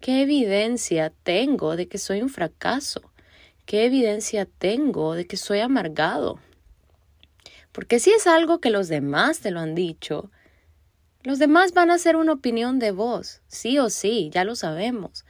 ¿Qué 0.00 0.22
evidencia 0.22 1.12
tengo 1.22 1.76
de 1.76 1.88
que 1.88 1.98
soy 1.98 2.22
un 2.22 2.28
fracaso? 2.28 3.02
¿Qué 3.66 3.84
evidencia 3.84 4.46
tengo 4.46 5.14
de 5.14 5.26
que 5.26 5.36
soy 5.36 5.60
amargado? 5.60 6.38
Porque 7.72 7.98
si 7.98 8.10
es 8.10 8.26
algo 8.26 8.60
que 8.60 8.70
los 8.70 8.88
demás 8.88 9.40
te 9.40 9.50
lo 9.50 9.60
han 9.60 9.74
dicho, 9.74 10.30
Los 11.24 11.38
demás 11.38 11.72
van 11.72 11.90
a 11.90 11.98
ser 11.98 12.16
una 12.16 12.32
opinión 12.32 12.78
de 12.78 12.92
vos, 12.92 13.42
sí 13.48 13.78
o 13.78 13.90
sí, 13.90 14.30
ya 14.32 14.44
lo 14.44 14.54
sabemos. 14.54 15.24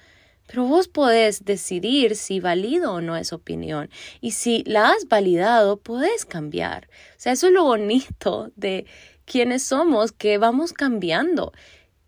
Pero 0.49 0.65
vos 0.65 0.89
podés 0.89 1.45
decidir 1.45 2.17
si 2.17 2.41
valido 2.41 2.95
o 2.95 3.01
no 3.01 3.17
esa 3.17 3.37
opinión. 3.37 3.91
Y 4.21 4.33
si 4.33 4.65
la 4.65 4.91
has 4.91 5.07
validado, 5.07 5.77
podés 5.77 6.25
cambiar. 6.25 6.89
O 7.13 7.21
sea, 7.21 7.33
eso 7.33 7.49
es 7.49 7.53
lo 7.53 7.65
bonito 7.65 8.51
de 8.57 8.87
quienes 9.27 9.63
somos, 9.63 10.11
que 10.11 10.39
vamos 10.39 10.73
cambiando. 10.73 11.53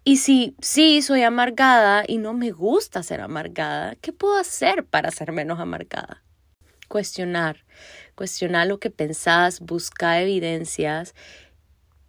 Y 0.05 0.17
si 0.17 0.57
sí 0.61 1.03
soy 1.03 1.23
amargada 1.23 2.05
y 2.09 2.17
no 2.17 2.33
me 2.33 2.51
gusta 2.51 3.03
ser 3.03 3.21
amargada, 3.21 3.95
¿qué 3.97 4.13
puedo 4.13 4.39
hacer 4.39 4.87
para 4.87 5.11
ser 5.11 5.31
menos 5.33 5.61
amargada? 5.61 6.25
Cuestionar, 6.89 7.67
cuestionar 8.15 8.67
lo 8.67 8.81
que 8.81 8.91
pensás, 8.91 9.61
buscar 9.61 10.23
evidencias 10.23 11.15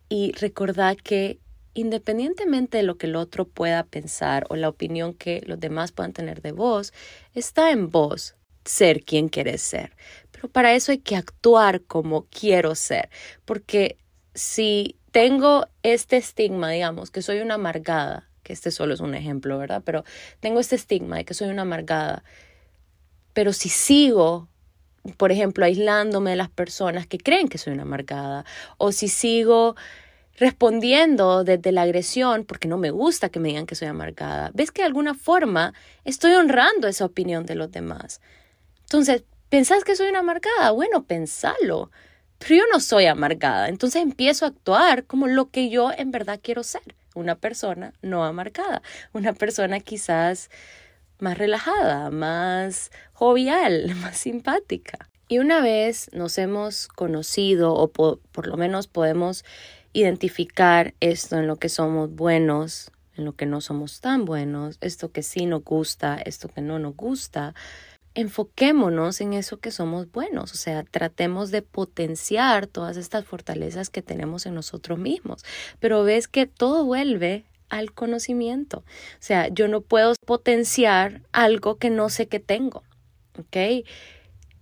y 0.08 0.32
recordar 0.32 0.96
que 0.96 1.40
independientemente 1.74 2.78
de 2.78 2.84
lo 2.84 2.98
que 2.98 3.08
el 3.08 3.16
otro 3.16 3.46
pueda 3.46 3.84
pensar 3.84 4.46
o 4.50 4.56
la 4.56 4.70
opinión 4.70 5.14
que 5.14 5.42
los 5.46 5.60
demás 5.60 5.92
puedan 5.92 6.14
tener 6.14 6.42
de 6.42 6.52
vos, 6.52 6.94
está 7.34 7.72
en 7.72 7.90
vos 7.90 8.36
ser 8.66 9.04
quien 9.04 9.30
quieres 9.30 9.62
ser. 9.62 9.96
Pero 10.32 10.50
para 10.50 10.74
eso 10.74 10.92
hay 10.92 11.00
que 11.00 11.16
actuar 11.16 11.82
como 11.82 12.26
quiero 12.26 12.76
ser, 12.76 13.10
porque 13.46 13.98
si 14.34 14.98
tengo 15.12 15.68
este 15.84 16.18
estigma, 16.18 16.70
digamos, 16.70 17.12
que 17.12 17.22
soy 17.22 17.40
una 17.40 17.56
amargada, 17.56 18.30
que 18.44 18.54
este 18.54 18.72
solo 18.72 18.94
es 18.94 19.00
un 19.02 19.14
ejemplo, 19.14 19.58
¿verdad? 19.58 19.82
Pero 19.86 20.04
tengo 20.40 20.60
este 20.60 20.76
estigma 20.76 21.18
de 21.18 21.26
que 21.26 21.34
soy 21.34 21.50
una 21.50 21.64
amargada, 21.64 22.24
pero 23.34 23.54
si 23.54 23.70
sigo, 23.70 24.48
por 25.18 25.32
ejemplo, 25.32 25.66
aislándome 25.66 26.32
de 26.32 26.36
las 26.38 26.50
personas 26.50 27.08
que 27.08 27.18
creen 27.18 27.48
que 27.48 27.58
soy 27.58 27.74
una 27.74 27.84
amargada, 27.84 28.46
o 28.78 28.92
si 28.92 29.08
sigo 29.08 29.76
respondiendo 30.42 31.44
desde 31.44 31.72
la 31.72 31.84
agresión 31.84 32.46
porque 32.46 32.68
no 32.68 32.78
me 32.78 32.90
gusta 32.90 33.30
que 33.30 33.40
me 33.40 33.50
digan 33.50 33.68
que 33.68 33.76
soy 33.76 33.88
amargada, 33.88 34.50
ves 34.54 34.72
que 34.72 34.82
de 34.82 34.88
alguna 34.88 35.14
forma 35.14 35.74
estoy 36.04 36.34
honrando 36.34 36.88
esa 36.88 37.06
opinión 37.06 37.46
de 37.46 37.56
los 37.56 37.72
demás. 37.72 38.22
Entonces, 38.82 39.24
¿pensás 39.50 39.84
que 39.84 39.96
soy 39.96 40.10
una 40.10 40.20
amargada? 40.20 40.72
Bueno, 40.72 41.04
pensalo 41.04 41.92
pero 42.42 42.56
yo 42.56 42.64
no 42.74 42.80
soy 42.80 43.06
amargada, 43.06 43.70
entonces 43.70 44.02
empiezo 44.02 44.46
a 44.46 44.48
actuar 44.48 45.04
como 45.04 45.28
lo 45.28 45.52
que 45.52 45.70
yo 45.70 45.92
en 45.96 46.10
verdad 46.10 46.40
quiero 46.42 46.64
ser, 46.64 46.96
una 47.14 47.36
persona 47.36 47.94
no 48.02 48.26
amargada, 48.26 48.82
una 49.14 49.34
persona 49.34 49.80
quizás 49.80 50.50
más 51.20 51.38
relajada, 51.38 52.10
más 52.10 52.90
jovial, 53.14 53.94
más 54.02 54.18
simpática. 54.18 55.08
Y 55.28 55.38
una 55.38 55.62
vez 55.62 56.10
nos 56.14 56.40
hemos 56.40 56.88
conocido 56.88 57.76
o 57.76 57.90
por 57.90 58.48
lo 58.48 58.58
menos 58.58 58.88
podemos 58.88 59.46
identificar 59.94 60.94
esto 61.00 61.38
en 61.38 61.48
lo 61.48 61.58
que 61.58 61.70
somos 61.70 62.14
buenos, 62.14 62.92
en 63.18 63.26
lo 63.26 63.34
que 63.34 63.46
no 63.46 63.62
somos 63.62 64.02
tan 64.02 64.26
buenos, 64.26 64.78
esto 64.82 65.12
que 65.12 65.24
sí 65.24 65.46
nos 65.46 65.64
gusta, 65.64 66.18
esto 66.18 66.48
que 66.48 66.62
no 66.62 66.80
nos 66.80 66.96
gusta, 66.96 67.54
enfoquémonos 68.14 69.22
en 69.22 69.34
eso 69.34 69.60
que 69.60 69.72
somos 69.72 70.12
buenos, 70.12 70.52
o 70.54 70.58
sea, 70.58 70.84
tratemos 70.84 71.52
de 71.52 71.62
potenciar 71.62 72.68
todas 72.68 72.98
estas 72.98 73.26
fortalezas 73.26 73.90
que 73.90 74.02
tenemos 74.02 74.46
en 74.46 74.56
nosotros 74.56 75.00
mismos, 75.00 75.44
pero 75.80 76.04
ves 76.04 76.28
que 76.28 76.46
todo 76.46 76.84
vuelve 76.86 77.46
al 77.70 77.94
conocimiento, 77.94 78.80
o 78.80 79.22
sea, 79.22 79.48
yo 79.48 79.68
no 79.68 79.82
puedo 79.82 80.14
potenciar 80.26 81.22
algo 81.32 81.78
que 81.78 81.90
no 81.90 82.10
sé 82.10 82.28
que 82.28 82.40
tengo, 82.40 82.84
¿ok? 83.38 83.86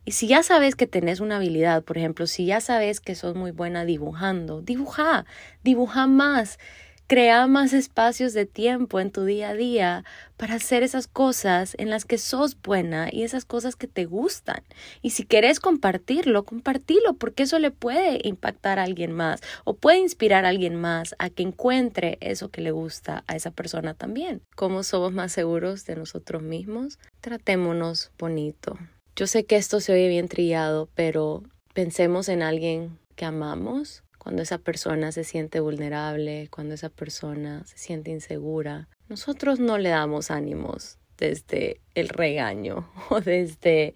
Y 0.09 0.13
si 0.13 0.25
ya 0.25 0.41
sabes 0.41 0.75
que 0.75 0.87
tenés 0.87 1.19
una 1.19 1.35
habilidad, 1.35 1.83
por 1.83 1.99
ejemplo, 1.99 2.25
si 2.25 2.47
ya 2.47 2.61
sabes 2.61 2.99
que 2.99 3.13
sos 3.13 3.35
muy 3.35 3.51
buena 3.51 3.85
dibujando, 3.85 4.59
dibuja, 4.59 5.27
dibuja 5.61 6.07
más 6.07 6.57
Crea 7.05 7.47
más 7.47 7.73
espacios 7.73 8.33
de 8.33 8.45
tiempo 8.45 8.99
en 8.99 9.09
tu 9.09 9.25
día 9.25 9.49
a 9.49 9.53
día 9.55 10.03
para 10.37 10.53
hacer 10.53 10.83
esas 10.83 11.07
cosas 11.07 11.75
en 11.79 11.89
las 11.89 12.05
que 12.05 12.19
sos 12.19 12.55
buena 12.61 13.09
y 13.11 13.23
esas 13.23 13.45
cosas 13.45 13.75
que 13.75 13.87
te 13.87 14.05
gustan. 14.05 14.61
Y 15.01 15.09
si 15.09 15.23
querés 15.23 15.59
compartirlo, 15.59 16.43
compartilo 16.45 17.15
porque 17.15 17.43
eso 17.43 17.57
le 17.57 17.71
puede 17.71 18.19
impactar 18.27 18.77
a 18.77 18.83
alguien 18.83 19.11
más 19.11 19.41
o 19.63 19.73
puede 19.73 19.97
inspirar 19.97 20.45
a 20.45 20.49
alguien 20.49 20.75
más 20.75 21.15
a 21.17 21.31
que 21.31 21.41
encuentre 21.41 22.19
eso 22.21 22.49
que 22.49 22.61
le 22.61 22.69
gusta 22.69 23.23
a 23.25 23.35
esa 23.35 23.49
persona 23.49 23.95
también. 23.95 24.43
¿Cómo 24.55 24.83
somos 24.83 25.11
más 25.11 25.31
seguros 25.31 25.85
de 25.85 25.95
nosotros 25.95 26.43
mismos? 26.43 26.99
Tratémonos 27.21 28.11
bonito. 28.19 28.77
Yo 29.19 29.27
sé 29.27 29.43
que 29.43 29.57
esto 29.57 29.81
se 29.81 29.91
oye 29.91 30.07
bien 30.07 30.29
trillado, 30.29 30.87
pero 30.95 31.43
pensemos 31.73 32.29
en 32.29 32.41
alguien 32.41 32.97
que 33.17 33.25
amamos 33.25 34.01
cuando 34.17 34.41
esa 34.41 34.59
persona 34.59 35.11
se 35.11 35.25
siente 35.25 35.59
vulnerable, 35.59 36.47
cuando 36.49 36.75
esa 36.75 36.87
persona 36.87 37.65
se 37.65 37.77
siente 37.77 38.11
insegura, 38.11 38.87
nosotros 39.09 39.59
no 39.59 39.77
le 39.77 39.89
damos 39.89 40.31
ánimos 40.31 40.99
desde 41.17 41.81
el 41.95 42.07
regaño 42.07 42.89
o 43.09 43.19
desde 43.19 43.93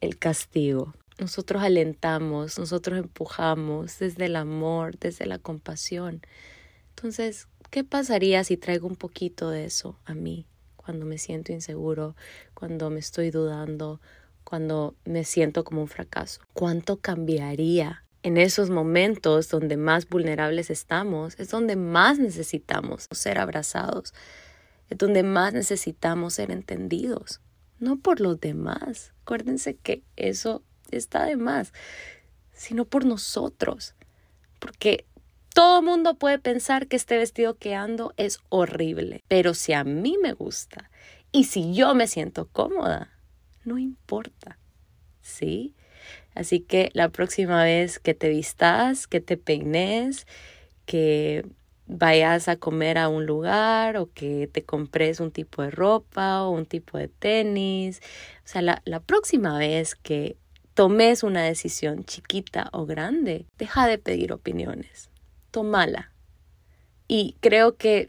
el 0.00 0.18
castigo. 0.18 0.92
Nosotros 1.20 1.62
alentamos, 1.62 2.58
nosotros 2.58 2.98
empujamos 2.98 4.00
desde 4.00 4.26
el 4.26 4.34
amor, 4.34 4.98
desde 4.98 5.26
la 5.26 5.38
compasión. 5.38 6.20
Entonces, 6.88 7.46
¿qué 7.70 7.84
pasaría 7.84 8.42
si 8.42 8.56
traigo 8.56 8.88
un 8.88 8.96
poquito 8.96 9.50
de 9.50 9.66
eso 9.66 10.00
a 10.04 10.14
mí 10.14 10.48
cuando 10.76 11.06
me 11.06 11.18
siento 11.18 11.52
inseguro, 11.52 12.16
cuando 12.54 12.90
me 12.90 12.98
estoy 12.98 13.30
dudando, 13.30 14.00
cuando 14.44 14.94
me 15.04 15.24
siento 15.24 15.64
como 15.64 15.82
un 15.82 15.88
fracaso? 15.88 16.40
¿Cuánto 16.52 16.98
cambiaría 16.98 18.04
en 18.24 18.38
esos 18.38 18.70
momentos 18.70 19.50
donde 19.50 19.76
más 19.76 20.08
vulnerables 20.08 20.70
estamos, 20.70 21.38
es 21.38 21.50
donde 21.50 21.76
más 21.76 22.18
necesitamos 22.18 23.06
ser 23.10 23.38
abrazados, 23.38 24.14
es 24.88 24.96
donde 24.96 25.22
más 25.22 25.52
necesitamos 25.52 26.32
ser 26.34 26.50
entendidos, 26.50 27.42
no 27.78 27.98
por 27.98 28.20
los 28.20 28.40
demás. 28.40 29.12
Acuérdense 29.22 29.76
que 29.76 30.02
eso 30.16 30.62
está 30.90 31.26
de 31.26 31.36
más, 31.36 31.74
sino 32.52 32.86
por 32.86 33.04
nosotros, 33.04 33.94
porque 34.58 35.06
todo 35.52 35.82
mundo 35.82 36.14
puede 36.14 36.38
pensar 36.38 36.88
que 36.88 36.96
este 36.96 37.18
vestido 37.18 37.58
que 37.58 37.74
ando 37.74 38.14
es 38.16 38.38
horrible, 38.48 39.22
pero 39.28 39.52
si 39.52 39.74
a 39.74 39.84
mí 39.84 40.16
me 40.22 40.32
gusta 40.32 40.90
y 41.30 41.44
si 41.44 41.74
yo 41.74 41.94
me 41.94 42.06
siento 42.06 42.48
cómoda, 42.48 43.13
no 43.64 43.78
importa, 43.78 44.58
¿sí? 45.20 45.74
Así 46.34 46.60
que 46.60 46.90
la 46.94 47.08
próxima 47.08 47.62
vez 47.64 47.98
que 47.98 48.14
te 48.14 48.28
vistas, 48.28 49.06
que 49.06 49.20
te 49.20 49.36
peines, 49.36 50.26
que 50.86 51.46
vayas 51.86 52.48
a 52.48 52.56
comer 52.56 52.98
a 52.98 53.08
un 53.08 53.26
lugar 53.26 53.96
o 53.96 54.10
que 54.12 54.48
te 54.52 54.64
compres 54.64 55.20
un 55.20 55.30
tipo 55.30 55.62
de 55.62 55.70
ropa 55.70 56.42
o 56.42 56.50
un 56.50 56.66
tipo 56.66 56.98
de 56.98 57.08
tenis. 57.08 58.00
O 58.44 58.48
sea, 58.48 58.62
la, 58.62 58.82
la 58.84 59.00
próxima 59.00 59.58
vez 59.58 59.94
que 59.94 60.36
tomes 60.74 61.22
una 61.22 61.42
decisión 61.42 62.04
chiquita 62.04 62.68
o 62.72 62.84
grande, 62.84 63.46
deja 63.58 63.86
de 63.86 63.98
pedir 63.98 64.32
opiniones. 64.32 65.10
Tómala. 65.50 66.10
Y 67.06 67.36
creo 67.40 67.76
que 67.76 68.08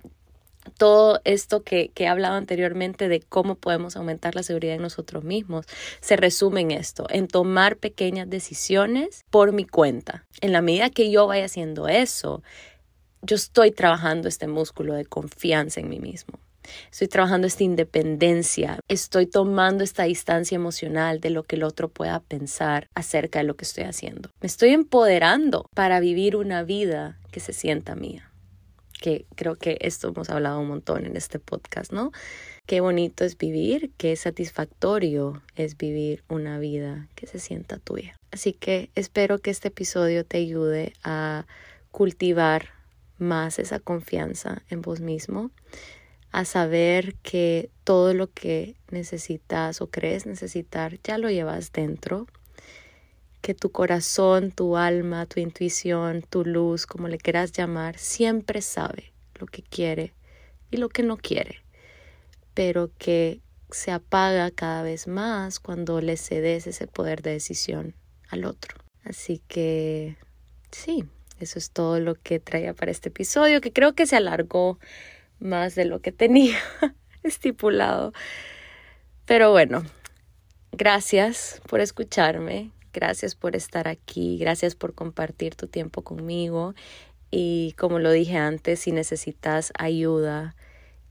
todo 0.78 1.21
esto 1.23 1.63
que, 1.63 1.89
que, 1.89 2.06
he 2.06 2.08
hablado 2.08 2.36
anteriormente 2.36 3.08
de 3.08 3.21
cómo 3.21 3.56
podemos 3.56 3.95
aumentar 3.95 4.36
la 4.36 4.43
seguridad 4.43 4.75
en 4.75 4.82
nosotros 4.82 5.23
mismos 5.23 5.65
se 6.01 6.15
resume 6.15 6.62
en 6.62 6.71
esto, 6.71 7.06
en 7.10 7.28
tomar 7.28 7.78
pequeñas 7.78 8.30
decisiones 8.30 9.23
por 9.30 9.51
mi 9.51 9.65
cuenta. 9.65 10.25
En 10.41 10.51
la 10.51 10.62
medida 10.62 10.89
que 10.89 11.12
yo 11.12 11.28
vaya 11.28 11.45
haciendo 11.45 11.88
eso, 11.88 12.43
yo 13.21 13.36
estoy 13.36 13.71
trabajando 13.71 14.28
este 14.28 14.47
músculo 14.47 14.93
de 14.93 15.06
confianza 15.06 15.80
en 15.80 15.89
mí 15.89 15.99
mismo. 15.99 16.39
Estoy 16.91 17.08
trabajando 17.08 17.45
esta 17.45 17.63
independencia, 17.63 18.80
estoy 18.88 19.28
tomando 19.28 19.84
esta 19.84 20.04
distancia 20.04 20.56
emocional 20.56 21.19
de 21.19 21.30
lo 21.30 21.43
que 21.43 21.58
el 21.58 21.63
otro 21.63 21.89
pueda 21.89 22.19
pensar 22.21 22.88
acerca 22.95 23.39
de 23.39 23.45
lo 23.45 23.56
que 23.56 23.65
estoy 23.65 23.84
haciendo. 23.84 24.30
Me 24.41 24.47
estoy 24.47 24.69
empoderando 24.69 25.69
para 25.75 25.99
vivir 25.99 26.36
una 26.36 26.63
vida 26.63 27.19
que 27.32 27.39
se 27.39 27.54
sienta 27.54 27.95
mía 27.95 28.32
que 29.06 29.28
creo 29.36 29.56
que 29.56 29.78
esto 29.82 30.08
hemos 30.08 30.32
hablado 30.32 30.60
un 30.60 30.68
montón 30.68 31.06
en 31.06 31.15
este 31.15 31.38
podcast, 31.38 31.94
¿no? 31.94 32.12
Qué 32.65 32.82
bonito 32.82 33.24
es 33.24 33.38
vivir, 33.38 33.91
qué 33.98 34.15
satisfactorio 34.15 35.44
es 35.56 35.78
vivir 35.78 36.24
una 36.28 36.58
vida 36.58 37.08
que 37.13 37.28
se 37.28 37.38
sienta 37.38 37.78
tuya. 37.78 38.20
Así 38.32 38.54
que 38.54 38.89
espero 38.96 39.38
que 39.38 39.52
este 39.52 39.68
episodio 39.68 40.26
te 40.26 40.38
ayude 40.38 40.94
a 41.04 41.46
cultivar 41.91 42.70
más 43.20 43.60
esa 43.60 43.80
confianza 43.80 44.63
en 44.72 44.82
vos 44.82 45.02
mismo, 45.02 45.52
a 46.32 46.44
saber 46.44 47.13
que 47.22 47.70
todo 47.84 48.15
lo 48.15 48.32
que 48.32 48.76
necesitas 48.89 49.82
o 49.82 49.91
crees 49.91 50.26
necesitar 50.26 50.98
ya 51.04 51.20
lo 51.20 51.30
llevas 51.30 51.72
dentro 51.72 52.26
que 53.45 53.53
tu 53.53 53.71
corazón, 53.71 54.49
tu 54.49 54.75
alma, 54.75 55.27
tu 55.27 55.39
intuición, 55.39 56.23
tu 56.23 56.43
luz, 56.43 56.88
como 56.88 57.08
le 57.08 57.19
quieras 57.19 57.51
llamar, 57.51 57.95
siempre 57.99 58.60
sabe 58.60 59.13
lo 59.36 59.45
que 59.45 59.62
quiere 59.62 60.15
y 60.71 60.77
lo 60.77 60.89
que 60.89 61.03
no 61.03 61.15
quiere, 61.15 61.62
pero 62.55 62.89
que 62.97 63.41
se 63.69 63.91
apaga 63.91 64.49
cada 64.49 64.81
vez 64.81 65.08
más 65.08 65.60
cuando 65.60 66.01
le 66.01 66.17
cedes 66.17 66.65
ese 66.65 66.88
poder 66.88 67.21
de 67.21 67.34
decisión 67.34 67.93
al 68.29 68.45
otro. 68.45 68.77
Así 69.03 69.43
que 69.47 70.17
sí, 70.71 71.05
eso 71.39 71.60
es 71.60 71.69
todo 71.69 71.99
lo 71.99 72.15
que 72.15 72.39
traía 72.39 72.73
para 72.73 72.89
este 72.89 73.10
episodio, 73.10 73.62
que 73.62 73.71
creo 73.71 73.93
que 73.93 74.08
se 74.08 74.15
alargó 74.15 74.79
más 75.38 75.75
de 75.75 75.86
lo 75.86 75.99
que 76.01 76.12
tenía 76.12 76.58
estipulado. 77.21 78.12
Pero 79.27 79.51
bueno, 79.51 79.84
gracias 80.71 81.62
por 81.69 81.79
escucharme, 81.79 82.71
gracias 82.95 83.36
por 83.36 83.58
estar 83.58 83.89
aquí, 83.89 84.38
gracias 84.38 84.73
por 84.73 84.93
compartir 84.93 85.55
tu 85.55 85.67
tiempo 85.67 86.01
conmigo 86.01 86.73
y 87.29 87.73
como 87.77 87.99
lo 87.99 88.12
dije 88.12 88.38
antes, 88.38 88.79
si 88.79 88.93
necesitas 88.93 89.73
ayuda 89.77 90.55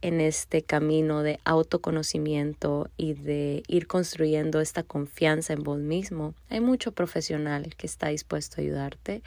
en 0.01 0.21
este 0.21 0.63
camino 0.63 1.21
de 1.21 1.39
autoconocimiento 1.45 2.89
y 2.97 3.13
de 3.13 3.63
ir 3.67 3.85
construyendo 3.85 4.59
esta 4.59 4.81
confianza 4.81 5.53
en 5.53 5.61
vos 5.61 5.77
mismo, 5.77 6.33
hay 6.49 6.61
mucho 6.61 6.93
profesional 6.93 7.75
que 7.77 7.85
está 7.85 8.09
dispuesto 8.09 8.55
a 8.57 8.63
ayudarte. 8.63 9.21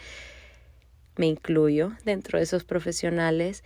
Me 1.16 1.26
incluyo 1.26 1.92
dentro 2.04 2.38
de 2.38 2.44
esos 2.44 2.64
profesionales 2.64 3.62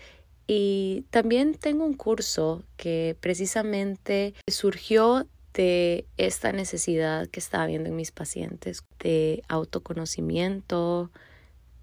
y 0.46 1.07
también 1.11 1.55
tengo 1.55 1.87
un 1.87 1.94
curso 1.94 2.64
que 2.76 3.16
precisamente 3.20 4.35
surgió 4.46 5.26
de 5.55 6.07
esta 6.17 6.53
necesidad 6.53 7.29
que 7.29 7.41
estaba 7.41 7.67
viendo 7.67 7.88
en 7.88 7.97
mis 7.97 8.12
pacientes 8.12 8.85
de 9.01 9.43
autoconocimiento, 9.49 11.11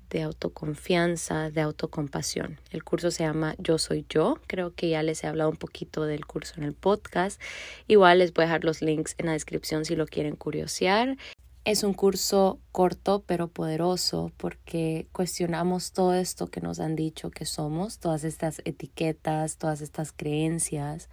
de 0.09 0.23
autoconfianza, 0.23 1.51
de 1.51 1.61
autocompasión. 1.61 2.59
El 2.71 2.83
curso 2.83 3.11
se 3.11 3.23
llama 3.23 3.55
Yo 3.59 3.77
Soy 3.77 4.05
Yo. 4.09 4.39
Creo 4.47 4.73
que 4.73 4.89
ya 4.89 5.03
les 5.03 5.23
he 5.23 5.27
hablado 5.27 5.49
un 5.49 5.57
poquito 5.57 6.05
del 6.05 6.25
curso 6.25 6.55
en 6.57 6.63
el 6.63 6.73
podcast. 6.73 7.39
Igual 7.87 8.19
les 8.19 8.33
voy 8.33 8.43
a 8.43 8.47
dejar 8.47 8.63
los 8.63 8.81
links 8.81 9.15
en 9.17 9.27
la 9.27 9.33
descripción 9.33 9.85
si 9.85 9.95
lo 9.95 10.07
quieren 10.07 10.35
curiosear. 10.35 11.17
Es 11.65 11.83
un 11.83 11.93
curso 11.93 12.59
corto 12.71 13.23
pero 13.27 13.47
poderoso 13.47 14.31
porque 14.37 15.07
cuestionamos 15.11 15.91
todo 15.91 16.15
esto 16.15 16.47
que 16.47 16.61
nos 16.61 16.79
han 16.79 16.95
dicho 16.95 17.29
que 17.29 17.45
somos, 17.45 17.99
todas 17.99 18.23
estas 18.23 18.61
etiquetas, 18.65 19.57
todas 19.57 19.81
estas 19.81 20.11
creencias, 20.11 21.09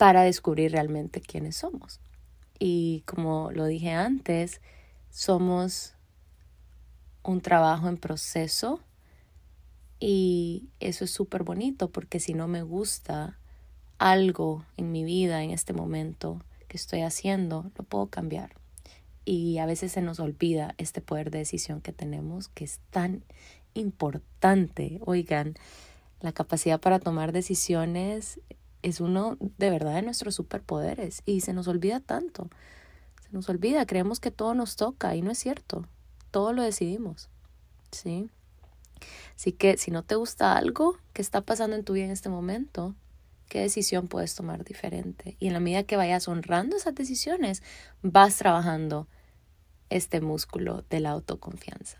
para 0.00 0.22
descubrir 0.22 0.72
realmente 0.72 1.20
quiénes 1.20 1.56
somos. 1.56 2.00
Y 2.58 3.02
como 3.04 3.50
lo 3.52 3.66
dije 3.66 3.90
antes, 3.92 4.62
somos 5.10 5.92
un 7.22 7.42
trabajo 7.42 7.86
en 7.86 7.98
proceso 7.98 8.80
y 9.98 10.70
eso 10.80 11.04
es 11.04 11.10
súper 11.10 11.42
bonito 11.42 11.90
porque 11.90 12.18
si 12.18 12.32
no 12.32 12.48
me 12.48 12.62
gusta 12.62 13.38
algo 13.98 14.64
en 14.78 14.90
mi 14.90 15.04
vida 15.04 15.42
en 15.42 15.50
este 15.50 15.74
momento 15.74 16.42
que 16.66 16.78
estoy 16.78 17.02
haciendo, 17.02 17.70
lo 17.76 17.84
puedo 17.84 18.06
cambiar. 18.06 18.54
Y 19.26 19.58
a 19.58 19.66
veces 19.66 19.92
se 19.92 20.00
nos 20.00 20.18
olvida 20.18 20.74
este 20.78 21.02
poder 21.02 21.30
de 21.30 21.40
decisión 21.40 21.82
que 21.82 21.92
tenemos, 21.92 22.48
que 22.48 22.64
es 22.64 22.80
tan 22.88 23.22
importante. 23.74 24.98
Oigan, 25.04 25.56
la 26.20 26.32
capacidad 26.32 26.80
para 26.80 27.00
tomar 27.00 27.32
decisiones 27.32 28.40
es 28.82 29.00
uno 29.00 29.36
de 29.40 29.70
verdad 29.70 29.94
de 29.94 30.02
nuestros 30.02 30.34
superpoderes 30.34 31.22
y 31.26 31.40
se 31.40 31.52
nos 31.52 31.68
olvida 31.68 32.00
tanto. 32.00 32.48
Se 33.22 33.30
nos 33.32 33.48
olvida, 33.48 33.86
creemos 33.86 34.20
que 34.20 34.30
todo 34.30 34.54
nos 34.54 34.76
toca 34.76 35.14
y 35.14 35.22
no 35.22 35.30
es 35.30 35.38
cierto 35.38 35.86
todo 36.30 36.52
lo 36.52 36.62
decidimos, 36.62 37.28
¿sí? 37.90 38.30
Así 39.36 39.52
que 39.52 39.76
si 39.76 39.90
no 39.90 40.02
te 40.02 40.14
gusta 40.14 40.56
algo 40.56 40.98
que 41.12 41.22
está 41.22 41.40
pasando 41.40 41.76
en 41.76 41.84
tu 41.84 41.94
vida 41.94 42.04
en 42.04 42.10
este 42.10 42.28
momento, 42.28 42.94
¿qué 43.48 43.60
decisión 43.60 44.08
puedes 44.08 44.34
tomar 44.34 44.64
diferente? 44.64 45.36
Y 45.40 45.46
en 45.48 45.54
la 45.54 45.60
medida 45.60 45.84
que 45.84 45.96
vayas 45.96 46.28
honrando 46.28 46.76
esas 46.76 46.94
decisiones, 46.94 47.62
vas 48.02 48.36
trabajando 48.36 49.08
este 49.88 50.20
músculo 50.20 50.84
de 50.90 51.00
la 51.00 51.10
autoconfianza. 51.10 51.98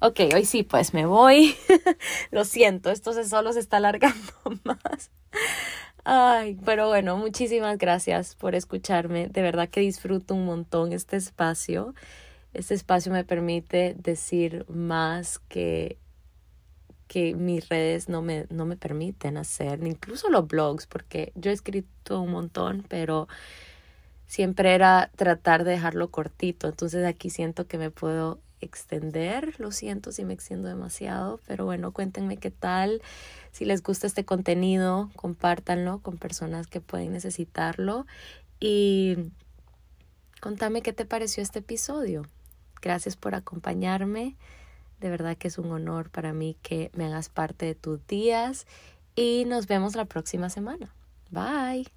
Ok, 0.00 0.20
hoy 0.34 0.44
sí, 0.44 0.62
pues 0.62 0.94
me 0.94 1.06
voy. 1.06 1.54
Lo 2.30 2.44
siento, 2.44 2.90
esto 2.90 3.12
se 3.12 3.24
solo 3.24 3.52
se 3.52 3.60
está 3.60 3.78
alargando 3.78 4.32
más. 4.64 5.10
Ay, 6.04 6.58
pero 6.64 6.88
bueno, 6.88 7.16
muchísimas 7.16 7.78
gracias 7.78 8.34
por 8.34 8.54
escucharme. 8.54 9.28
De 9.28 9.42
verdad 9.42 9.68
que 9.68 9.80
disfruto 9.80 10.34
un 10.34 10.44
montón 10.44 10.92
este 10.92 11.16
espacio. 11.16 11.94
Este 12.52 12.74
espacio 12.74 13.12
me 13.12 13.24
permite 13.24 13.94
decir 13.96 14.66
más 14.68 15.38
que, 15.38 15.98
que 17.06 17.34
mis 17.34 17.68
redes 17.68 18.08
no 18.08 18.20
me, 18.20 18.46
no 18.50 18.66
me 18.66 18.76
permiten 18.76 19.36
hacer, 19.36 19.86
incluso 19.86 20.28
los 20.28 20.46
blogs, 20.46 20.86
porque 20.86 21.32
yo 21.34 21.50
he 21.50 21.54
escrito 21.54 22.20
un 22.20 22.32
montón, 22.32 22.84
pero 22.88 23.28
siempre 24.26 24.74
era 24.74 25.10
tratar 25.16 25.64
de 25.64 25.72
dejarlo 25.72 26.10
cortito. 26.10 26.68
Entonces 26.68 27.04
aquí 27.04 27.30
siento 27.30 27.66
que 27.66 27.78
me 27.78 27.90
puedo 27.90 28.40
extender. 28.60 29.54
Lo 29.58 29.72
siento 29.72 30.12
si 30.12 30.24
me 30.24 30.34
extiendo 30.34 30.68
demasiado, 30.68 31.40
pero 31.46 31.64
bueno, 31.64 31.92
cuéntenme 31.92 32.38
qué 32.38 32.50
tal. 32.50 33.02
Si 33.50 33.64
les 33.64 33.82
gusta 33.82 34.06
este 34.06 34.24
contenido, 34.24 35.10
compártanlo 35.16 35.98
con 35.98 36.16
personas 36.16 36.66
que 36.66 36.80
pueden 36.80 37.12
necesitarlo 37.12 38.06
y 38.60 39.16
contame 40.40 40.82
qué 40.82 40.92
te 40.92 41.04
pareció 41.04 41.42
este 41.42 41.58
episodio. 41.58 42.22
Gracias 42.80 43.16
por 43.16 43.34
acompañarme. 43.34 44.36
De 45.00 45.10
verdad 45.10 45.36
que 45.36 45.48
es 45.48 45.58
un 45.58 45.70
honor 45.72 46.10
para 46.10 46.32
mí 46.32 46.56
que 46.62 46.90
me 46.94 47.04
hagas 47.06 47.28
parte 47.28 47.66
de 47.66 47.74
tus 47.74 48.06
días 48.06 48.66
y 49.16 49.44
nos 49.46 49.66
vemos 49.66 49.96
la 49.96 50.04
próxima 50.04 50.48
semana. 50.48 50.94
Bye. 51.30 51.88